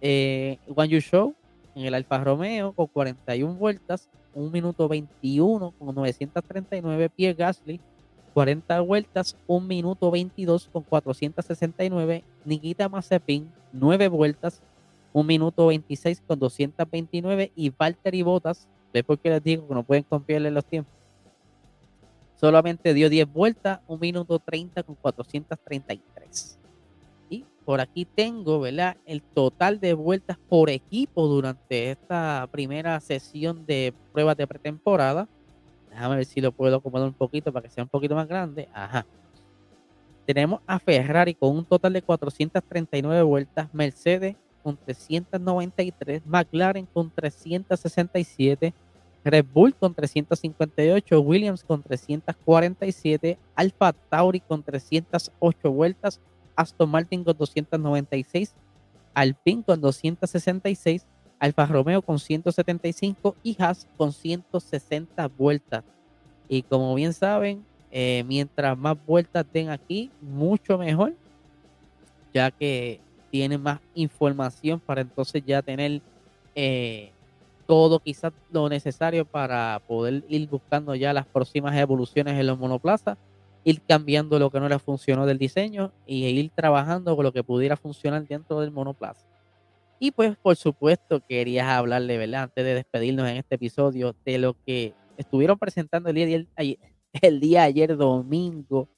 Eh, 0.00 0.58
Juan 0.68 0.88
Yu 0.88 1.00
Show 1.00 1.34
en 1.74 1.86
el 1.86 1.94
Alfa 1.94 2.22
Romeo 2.22 2.72
con 2.72 2.86
41 2.86 3.54
vueltas, 3.54 4.08
1 4.34 4.50
minuto 4.50 4.88
21 4.88 5.72
con 5.78 5.94
939 5.94 7.10
Pierre 7.10 7.34
Gasly, 7.34 7.80
40 8.32 8.80
vueltas, 8.80 9.36
1 9.46 9.66
minuto 9.66 10.10
22 10.10 10.68
con 10.72 10.82
469 10.82 12.24
Nikita 12.44 12.88
Mazepin, 12.88 13.50
9 13.72 14.08
vueltas, 14.08 14.62
1 15.12 15.24
minuto 15.24 15.66
26 15.68 16.22
con 16.26 16.38
229 16.38 17.52
y 17.54 17.70
Valtteri 17.70 18.22
Bottas, 18.22 18.66
¿ve 18.92 19.04
por 19.04 19.18
qué 19.18 19.30
les 19.30 19.42
digo 19.42 19.68
que 19.68 19.74
no 19.74 19.82
pueden 19.82 20.04
confiarle 20.04 20.50
los 20.50 20.64
tiempos? 20.64 20.92
Solamente 22.36 22.92
dio 22.94 23.08
10 23.08 23.32
vueltas, 23.32 23.80
1 23.86 24.00
minuto 24.00 24.38
30 24.38 24.82
con 24.82 24.96
433 24.96 26.13
por 27.64 27.80
aquí 27.80 28.04
tengo, 28.04 28.60
¿verdad? 28.60 28.96
El 29.06 29.22
total 29.22 29.80
de 29.80 29.94
vueltas 29.94 30.38
por 30.48 30.70
equipo 30.70 31.26
durante 31.26 31.90
esta 31.90 32.48
primera 32.50 33.00
sesión 33.00 33.64
de 33.66 33.94
pruebas 34.12 34.36
de 34.36 34.46
pretemporada. 34.46 35.28
Déjame 35.90 36.16
ver 36.16 36.24
si 36.26 36.40
lo 36.40 36.52
puedo 36.52 36.76
acomodar 36.76 37.08
un 37.08 37.14
poquito 37.14 37.52
para 37.52 37.64
que 37.64 37.70
sea 37.70 37.84
un 37.84 37.88
poquito 37.88 38.14
más 38.14 38.28
grande. 38.28 38.68
Ajá. 38.72 39.06
Tenemos 40.26 40.60
a 40.66 40.78
Ferrari 40.78 41.34
con 41.34 41.56
un 41.56 41.64
total 41.64 41.92
de 41.92 42.02
439 42.02 43.22
vueltas, 43.22 43.68
Mercedes 43.72 44.36
con 44.62 44.76
393, 44.78 46.22
McLaren 46.24 46.86
con 46.86 47.10
367, 47.10 48.72
Red 49.22 49.44
Bull 49.52 49.74
con 49.74 49.94
358, 49.94 51.20
Williams 51.20 51.62
con 51.62 51.82
347, 51.82 53.38
Alfa 53.54 53.92
Tauri 53.92 54.40
con 54.40 54.62
308 54.62 55.70
vueltas, 55.70 56.20
Aston 56.56 56.90
Martin 56.90 57.24
con 57.24 57.36
296, 57.36 58.54
Alpine 59.14 59.62
con 59.62 59.80
266, 59.80 61.06
Alfa 61.38 61.66
Romeo 61.66 62.02
con 62.02 62.18
175 62.18 63.36
y 63.42 63.56
Haas 63.60 63.86
con 63.96 64.12
160 64.12 65.28
vueltas. 65.28 65.84
Y 66.48 66.62
como 66.62 66.94
bien 66.94 67.12
saben, 67.12 67.64
eh, 67.90 68.24
mientras 68.26 68.76
más 68.76 68.96
vueltas 69.06 69.46
den 69.52 69.70
aquí, 69.70 70.10
mucho 70.20 70.78
mejor, 70.78 71.14
ya 72.32 72.50
que 72.50 73.00
tiene 73.30 73.58
más 73.58 73.80
información 73.94 74.80
para 74.80 75.00
entonces 75.00 75.42
ya 75.44 75.62
tener 75.62 76.00
eh, 76.54 77.10
todo 77.66 77.98
quizás 77.98 78.32
lo 78.50 78.68
necesario 78.68 79.24
para 79.24 79.80
poder 79.86 80.24
ir 80.28 80.48
buscando 80.48 80.94
ya 80.94 81.12
las 81.12 81.26
próximas 81.26 81.76
evoluciones 81.76 82.38
en 82.38 82.46
los 82.46 82.58
monoplazas, 82.58 83.16
ir 83.64 83.80
cambiando 83.82 84.38
lo 84.38 84.50
que 84.50 84.60
no 84.60 84.68
le 84.68 84.78
funcionó 84.78 85.26
del 85.26 85.38
diseño 85.38 85.92
y 86.06 86.26
ir 86.26 86.50
trabajando 86.54 87.16
con 87.16 87.24
lo 87.24 87.32
que 87.32 87.42
pudiera 87.42 87.76
funcionar 87.76 88.26
dentro 88.26 88.60
del 88.60 88.70
monoplaza. 88.70 89.26
Y 89.98 90.10
pues 90.10 90.36
por 90.36 90.56
supuesto 90.56 91.20
quería 91.26 91.78
hablarle, 91.78 92.18
¿verdad? 92.18 92.42
Antes 92.44 92.64
de 92.64 92.74
despedirnos 92.74 93.28
en 93.28 93.38
este 93.38 93.54
episodio 93.54 94.14
de 94.24 94.38
lo 94.38 94.54
que 94.64 94.92
estuvieron 95.16 95.58
presentando 95.58 96.10
el 96.10 97.40
día 97.40 97.62
ayer 97.62 97.96
domingo. 97.96 98.88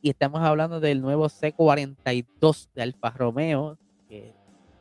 Y 0.00 0.10
estamos 0.10 0.40
hablando 0.40 0.80
del 0.80 1.00
nuevo 1.00 1.28
C42 1.28 2.68
de 2.74 2.82
Alfa 2.82 3.10
Romeo, 3.10 3.78
que 4.08 4.32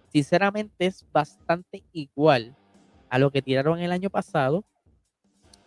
sinceramente 0.08 0.86
es 0.86 1.06
bastante 1.12 1.84
igual 1.92 2.56
a 3.10 3.20
lo 3.20 3.32
que 3.32 3.42
tiraron 3.42 3.80
el 3.80 3.92
año 3.92 4.10
pasado. 4.10 4.64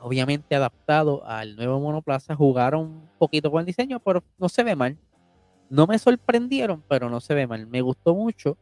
Obviamente 0.00 0.54
adaptado 0.54 1.26
al 1.26 1.56
nuevo 1.56 1.78
monoplaza, 1.80 2.34
jugaron 2.34 2.80
un 2.80 3.08
poquito 3.18 3.50
con 3.50 3.60
el 3.60 3.66
diseño, 3.66 4.00
pero 4.00 4.24
no 4.38 4.48
se 4.48 4.62
ve 4.62 4.74
mal. 4.74 4.96
No 5.68 5.86
me 5.86 5.98
sorprendieron, 5.98 6.82
pero 6.88 7.10
no 7.10 7.20
se 7.20 7.34
ve 7.34 7.46
mal. 7.46 7.66
Me 7.66 7.80
gustó 7.80 8.14
mucho 8.14 8.56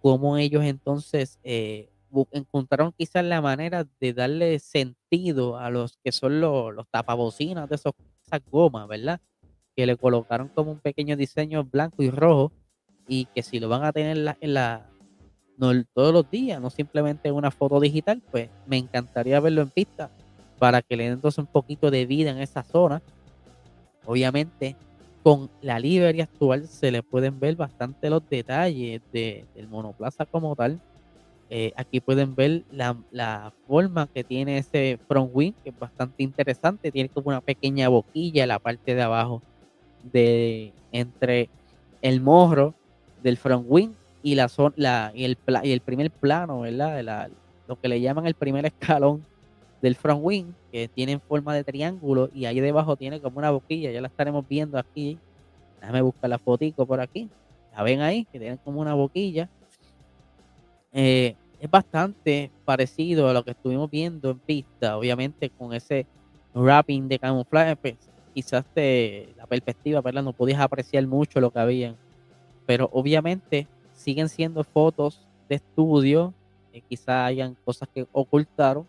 cómo 0.00 0.36
ellos 0.36 0.64
entonces 0.64 1.38
eh, 1.44 1.90
encontraron 2.32 2.92
quizás 2.96 3.24
la 3.24 3.40
manera 3.40 3.86
de 4.00 4.12
darle 4.12 4.58
sentido 4.58 5.58
a 5.58 5.70
los 5.70 5.98
que 6.02 6.12
son 6.12 6.40
los, 6.40 6.74
los 6.74 6.88
tapabocinas 6.88 7.68
de 7.68 7.76
esos, 7.76 7.92
esas 8.26 8.40
gomas, 8.50 8.88
¿verdad? 8.88 9.20
Que 9.76 9.86
le 9.86 9.96
colocaron 9.96 10.48
como 10.48 10.72
un 10.72 10.80
pequeño 10.80 11.16
diseño 11.16 11.64
blanco 11.64 12.02
y 12.02 12.10
rojo 12.10 12.52
y 13.06 13.26
que 13.26 13.42
si 13.42 13.60
lo 13.60 13.68
van 13.68 13.84
a 13.84 13.92
tener 13.92 14.16
en 14.40 14.54
la, 14.54 14.90
no, 15.56 15.72
todos 15.92 16.12
los 16.12 16.30
días, 16.30 16.60
no 16.60 16.70
simplemente 16.70 17.30
una 17.30 17.50
foto 17.50 17.80
digital, 17.80 18.22
pues 18.30 18.50
me 18.66 18.78
encantaría 18.78 19.40
verlo 19.40 19.62
en 19.62 19.70
pista 19.70 20.10
para 20.60 20.82
que 20.82 20.94
le 20.94 21.04
den 21.04 21.14
entonces 21.14 21.38
un 21.38 21.46
poquito 21.46 21.90
de 21.90 22.04
vida 22.04 22.30
en 22.30 22.38
esa 22.38 22.62
zona. 22.62 23.00
Obviamente, 24.04 24.76
con 25.22 25.48
la 25.62 25.80
livery 25.80 26.20
actual 26.20 26.68
se 26.68 26.90
le 26.90 27.02
pueden 27.02 27.40
ver 27.40 27.56
bastante 27.56 28.10
los 28.10 28.22
detalles 28.28 29.00
de, 29.10 29.46
del 29.54 29.68
monoplaza 29.68 30.26
como 30.26 30.54
tal. 30.54 30.78
Eh, 31.48 31.72
aquí 31.76 32.00
pueden 32.00 32.34
ver 32.34 32.62
la, 32.70 32.94
la, 33.10 33.54
forma 33.66 34.06
que 34.06 34.22
tiene 34.22 34.58
ese 34.58 34.98
front 35.08 35.30
wing, 35.32 35.52
que 35.64 35.70
es 35.70 35.78
bastante 35.78 36.22
interesante. 36.22 36.92
Tiene 36.92 37.08
como 37.08 37.30
una 37.30 37.40
pequeña 37.40 37.88
boquilla 37.88 38.42
en 38.42 38.48
la 38.50 38.58
parte 38.58 38.94
de 38.94 39.02
abajo 39.02 39.40
de 40.12 40.74
entre 40.92 41.48
el 42.02 42.20
morro 42.20 42.74
del 43.22 43.38
front 43.38 43.64
wing 43.66 43.92
y 44.22 44.34
la, 44.34 44.50
la 44.76 45.10
y 45.14 45.24
el, 45.24 45.38
y 45.62 45.72
el 45.72 45.80
primer 45.80 46.10
plano, 46.10 46.60
¿verdad? 46.60 47.30
lo 47.66 47.80
que 47.80 47.88
le 47.88 48.00
llaman 48.02 48.26
el 48.26 48.34
primer 48.34 48.66
escalón 48.66 49.24
del 49.82 49.94
front 49.94 50.20
wing, 50.22 50.52
que 50.70 50.88
tiene 50.88 51.18
forma 51.18 51.54
de 51.54 51.64
triángulo 51.64 52.30
y 52.34 52.44
ahí 52.44 52.60
debajo 52.60 52.96
tiene 52.96 53.20
como 53.20 53.38
una 53.38 53.50
boquilla, 53.50 53.90
ya 53.90 54.00
la 54.00 54.08
estaremos 54.08 54.46
viendo 54.48 54.78
aquí. 54.78 55.18
Déjame 55.80 56.02
buscar 56.02 56.28
la 56.30 56.38
fotico 56.38 56.84
por 56.84 57.00
aquí. 57.00 57.28
La 57.74 57.82
ven 57.82 58.00
ahí, 58.00 58.26
que 58.26 58.38
tiene 58.38 58.58
como 58.58 58.80
una 58.80 58.94
boquilla. 58.94 59.48
Eh, 60.92 61.34
es 61.60 61.70
bastante 61.70 62.50
parecido 62.64 63.28
a 63.28 63.32
lo 63.32 63.44
que 63.44 63.52
estuvimos 63.52 63.90
viendo 63.90 64.30
en 64.30 64.38
pista, 64.38 64.96
obviamente 64.96 65.50
con 65.50 65.72
ese 65.72 66.06
wrapping 66.54 67.08
de 67.08 67.18
camuflaje, 67.18 67.76
pues, 67.76 67.96
quizás 68.34 68.64
de 68.74 69.32
la 69.36 69.46
perspectiva, 69.46 70.00
¿verdad? 70.00 70.22
No 70.22 70.32
podías 70.32 70.60
apreciar 70.60 71.06
mucho 71.06 71.40
lo 71.40 71.50
que 71.50 71.58
había, 71.58 71.94
pero 72.66 72.88
obviamente 72.92 73.66
siguen 73.92 74.28
siendo 74.28 74.64
fotos 74.64 75.26
de 75.48 75.56
estudio, 75.56 76.32
eh, 76.72 76.80
quizá 76.88 77.26
hayan 77.26 77.56
cosas 77.64 77.88
que 77.94 78.06
ocultaron, 78.12 78.86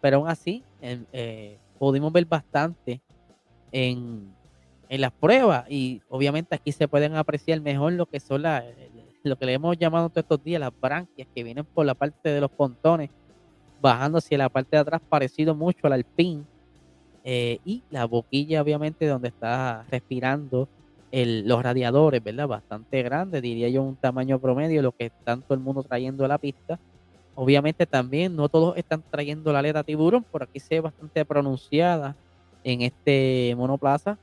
pero 0.00 0.18
aún 0.18 0.28
así 0.28 0.62
eh, 0.80 1.58
pudimos 1.78 2.12
ver 2.12 2.24
bastante 2.24 3.00
en, 3.72 4.32
en, 4.88 5.00
las 5.00 5.12
pruebas 5.12 5.64
y 5.68 6.02
obviamente 6.08 6.54
aquí 6.54 6.72
se 6.72 6.88
pueden 6.88 7.16
apreciar 7.16 7.60
mejor 7.60 7.92
lo 7.92 8.06
que 8.06 8.20
son 8.20 8.42
las, 8.42 8.64
lo 9.22 9.36
que 9.36 9.46
le 9.46 9.54
hemos 9.54 9.76
llamado 9.78 10.08
todos 10.08 10.24
estos 10.24 10.42
días 10.42 10.60
las 10.60 10.72
branquias 10.78 11.28
que 11.34 11.44
vienen 11.44 11.64
por 11.64 11.86
la 11.86 11.94
parte 11.94 12.30
de 12.30 12.40
los 12.40 12.50
pontones, 12.50 13.10
bajando 13.80 14.18
hacia 14.18 14.38
la 14.38 14.48
parte 14.48 14.76
de 14.76 14.80
atrás 14.80 15.00
parecido 15.08 15.54
mucho 15.54 15.86
al 15.86 15.94
alpín 15.94 16.46
eh, 17.24 17.58
y 17.64 17.82
la 17.90 18.06
boquilla 18.06 18.62
obviamente 18.62 19.06
donde 19.06 19.28
está 19.28 19.84
respirando 19.90 20.68
los 21.12 21.62
radiadores, 21.62 22.22
¿verdad? 22.22 22.46
Bastante 22.46 23.02
grandes, 23.02 23.42
diría 23.42 23.68
yo 23.68 23.82
un 23.82 23.96
tamaño 23.96 24.38
promedio, 24.38 24.80
lo 24.80 24.92
que 24.92 25.10
todo 25.24 25.54
el 25.54 25.58
mundo 25.58 25.82
trayendo 25.82 26.24
a 26.24 26.28
la 26.28 26.38
pista. 26.38 26.78
Obviamente 27.42 27.86
también 27.86 28.36
no 28.36 28.50
todos 28.50 28.76
están 28.76 29.02
trayendo 29.10 29.50
la 29.50 29.60
aleta 29.60 29.82
tiburón, 29.82 30.22
por 30.24 30.42
aquí 30.42 30.60
se 30.60 30.74
ve 30.74 30.80
bastante 30.80 31.24
pronunciada 31.24 32.14
en 32.62 32.82
este 32.82 33.54
monoplaza. 33.56 34.18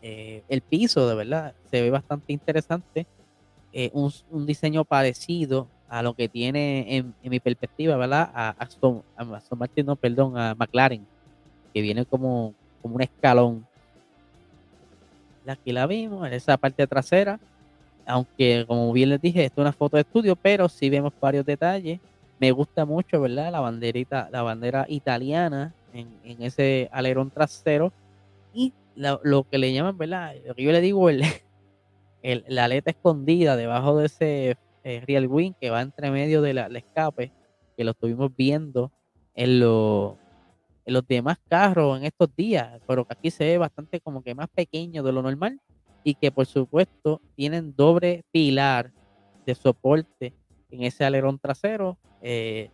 Eh, 0.00 0.42
el 0.48 0.62
piso, 0.62 1.06
de 1.06 1.14
verdad, 1.14 1.52
se 1.70 1.82
ve 1.82 1.90
bastante 1.90 2.32
interesante. 2.32 3.06
Eh, 3.74 3.90
un, 3.92 4.10
diseño 4.46 4.86
parecido 4.86 5.68
a 5.86 6.02
lo 6.02 6.14
que 6.14 6.30
tiene 6.30 6.96
en, 6.96 7.14
mi 7.22 7.40
perspectiva, 7.40 7.94
¿verdad? 7.96 8.30
A 8.34 8.54
Aston, 8.58 9.02
Martin, 9.58 9.84
no, 9.84 9.94
perdón, 9.94 10.38
a 10.38 10.54
McLaren, 10.54 11.06
que 11.74 11.82
viene 11.82 12.06
como, 12.06 12.54
como 12.80 12.94
un 12.94 13.02
escalón 13.02 13.66
Aquí 15.46 15.72
la 15.72 15.86
vimos, 15.86 16.26
en 16.26 16.32
esa 16.32 16.56
parte 16.56 16.86
trasera. 16.86 17.38
Aunque, 18.06 18.64
como 18.66 18.92
bien 18.92 19.10
les 19.10 19.20
dije, 19.20 19.44
esto 19.44 19.60
es 19.60 19.64
una 19.64 19.72
foto 19.72 19.96
de 19.96 20.02
estudio, 20.02 20.36
pero 20.36 20.68
sí 20.68 20.90
vemos 20.90 21.12
varios 21.20 21.46
detalles. 21.46 22.00
Me 22.38 22.50
gusta 22.50 22.84
mucho, 22.84 23.20
¿verdad? 23.20 23.52
La 23.52 23.60
banderita, 23.60 24.28
la 24.32 24.42
bandera 24.42 24.86
italiana 24.88 25.72
en, 25.92 26.42
ese 26.42 26.88
alerón 26.92 27.30
trasero. 27.30 27.92
Y 28.52 28.72
lo 28.96 29.44
que 29.44 29.58
le 29.58 29.72
llaman, 29.72 29.96
¿verdad? 29.96 30.34
Lo 30.46 30.54
que 30.54 30.62
yo 30.64 30.72
le 30.72 30.80
digo, 30.80 31.08
el, 32.22 32.44
la 32.48 32.64
aleta 32.64 32.90
escondida 32.90 33.56
debajo 33.56 33.96
de 33.98 34.06
ese 34.06 34.56
eh, 34.84 35.02
real 35.06 35.26
wing 35.28 35.52
que 35.60 35.70
va 35.70 35.80
entre 35.80 36.10
medio 36.10 36.42
del 36.42 36.56
de 36.56 36.78
escape, 36.78 37.30
que 37.76 37.84
lo 37.84 37.92
estuvimos 37.92 38.34
viendo 38.36 38.90
en, 39.34 39.60
lo, 39.60 40.18
en 40.84 40.94
los 40.94 41.06
demás 41.06 41.38
carros 41.48 41.98
en 41.98 42.04
estos 42.04 42.34
días, 42.34 42.80
pero 42.86 43.04
que 43.04 43.12
aquí 43.12 43.30
se 43.30 43.44
ve 43.44 43.58
bastante 43.58 44.00
como 44.00 44.22
que 44.22 44.34
más 44.34 44.48
pequeño 44.48 45.02
de 45.02 45.12
lo 45.12 45.22
normal 45.22 45.60
y 46.04 46.14
que 46.14 46.30
por 46.32 46.46
supuesto 46.46 47.20
tienen 47.36 47.74
doble 47.76 48.24
pilar 48.32 48.92
de 49.46 49.54
soporte 49.54 50.34
en 50.70 50.82
ese 50.82 51.04
alerón 51.04 51.38
trasero. 51.38 51.98
Eh, 52.20 52.70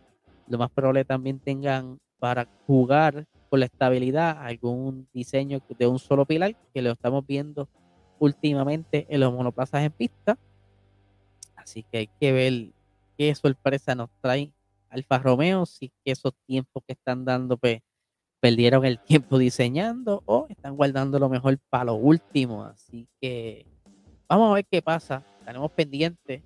lo 0.47 0.57
más 0.57 0.71
probable 0.71 1.05
también 1.05 1.39
tengan 1.39 1.99
para 2.19 2.47
jugar 2.65 3.25
con 3.49 3.59
la 3.59 3.65
estabilidad 3.65 4.37
algún 4.39 5.07
diseño 5.13 5.59
de 5.77 5.87
un 5.87 5.99
solo 5.99 6.25
pilar 6.25 6.55
que 6.73 6.81
lo 6.81 6.91
estamos 6.91 7.25
viendo 7.25 7.67
últimamente 8.19 9.05
en 9.09 9.21
los 9.21 9.33
monoplazas 9.33 9.83
en 9.83 9.91
pista. 9.91 10.37
Así 11.55 11.83
que 11.83 11.99
hay 11.99 12.09
que 12.19 12.31
ver 12.31 12.67
qué 13.17 13.33
sorpresa 13.35 13.95
nos 13.95 14.09
trae 14.21 14.51
Alfa 14.89 15.19
Romeo, 15.19 15.65
si 15.65 15.91
esos 16.03 16.33
tiempos 16.47 16.83
que 16.85 16.93
están 16.93 17.25
dando 17.25 17.57
pues, 17.57 17.81
perdieron 18.39 18.85
el 18.85 18.99
tiempo 18.99 19.37
diseñando 19.37 20.23
o 20.25 20.47
están 20.49 20.75
guardando 20.75 21.19
lo 21.19 21.29
mejor 21.29 21.57
para 21.69 21.85
lo 21.85 21.95
último. 21.95 22.63
Así 22.63 23.07
que 23.21 23.65
vamos 24.27 24.51
a 24.51 24.55
ver 24.55 24.65
qué 24.69 24.81
pasa. 24.81 25.23
Estaremos 25.39 25.71
pendientes 25.71 26.41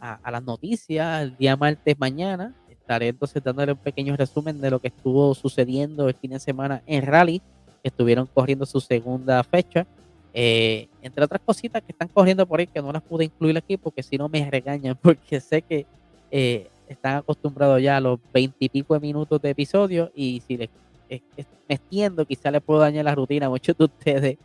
a, 0.00 0.30
las 0.30 0.42
noticias 0.42 1.22
el 1.22 1.36
día 1.36 1.56
martes 1.56 1.98
mañana. 1.98 2.54
Estaré 2.68 3.08
entonces 3.08 3.42
dándole 3.42 3.72
un 3.72 3.78
pequeño 3.78 4.16
resumen 4.16 4.60
de 4.60 4.70
lo 4.70 4.78
que 4.78 4.88
estuvo 4.88 5.34
sucediendo 5.34 6.08
el 6.08 6.14
fin 6.14 6.32
de 6.32 6.40
semana 6.40 6.82
en 6.86 7.04
Rally, 7.04 7.40
que 7.82 7.88
estuvieron 7.88 8.26
corriendo 8.26 8.66
su 8.66 8.80
segunda 8.80 9.42
fecha. 9.44 9.86
Eh, 10.36 10.88
entre 11.00 11.24
otras 11.24 11.40
cositas 11.44 11.82
que 11.82 11.92
están 11.92 12.08
corriendo 12.08 12.44
por 12.44 12.58
ahí 12.58 12.66
que 12.66 12.82
no 12.82 12.90
las 12.90 13.02
pude 13.02 13.24
incluir 13.24 13.56
aquí 13.56 13.76
porque 13.76 14.02
si 14.02 14.18
no 14.18 14.28
me 14.28 14.48
regañan, 14.50 14.96
porque 15.02 15.40
sé 15.40 15.62
que 15.62 15.86
eh, 16.30 16.68
están 16.88 17.18
acostumbrados 17.18 17.80
ya 17.80 17.96
a 17.96 18.00
los 18.00 18.18
veintipico 18.32 18.98
minutos 18.98 19.40
de 19.40 19.50
episodio 19.50 20.10
y 20.14 20.42
si 20.46 20.56
les 20.56 20.68
me 21.08 21.74
extiendo, 21.74 22.24
quizá 22.26 22.50
le 22.50 22.60
puedo 22.60 22.80
dañar 22.80 23.04
la 23.04 23.14
rutina 23.14 23.46
a 23.46 23.50
muchos 23.50 23.76
de 23.76 23.84
ustedes. 23.84 24.38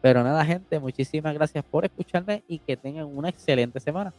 Pero 0.00 0.24
nada, 0.24 0.44
gente, 0.44 0.80
muchísimas 0.80 1.32
gracias 1.34 1.64
por 1.64 1.84
escucharme 1.84 2.42
y 2.48 2.58
que 2.58 2.76
tengan 2.76 3.06
una 3.06 3.28
excelente 3.28 3.78
semana. 3.78 4.12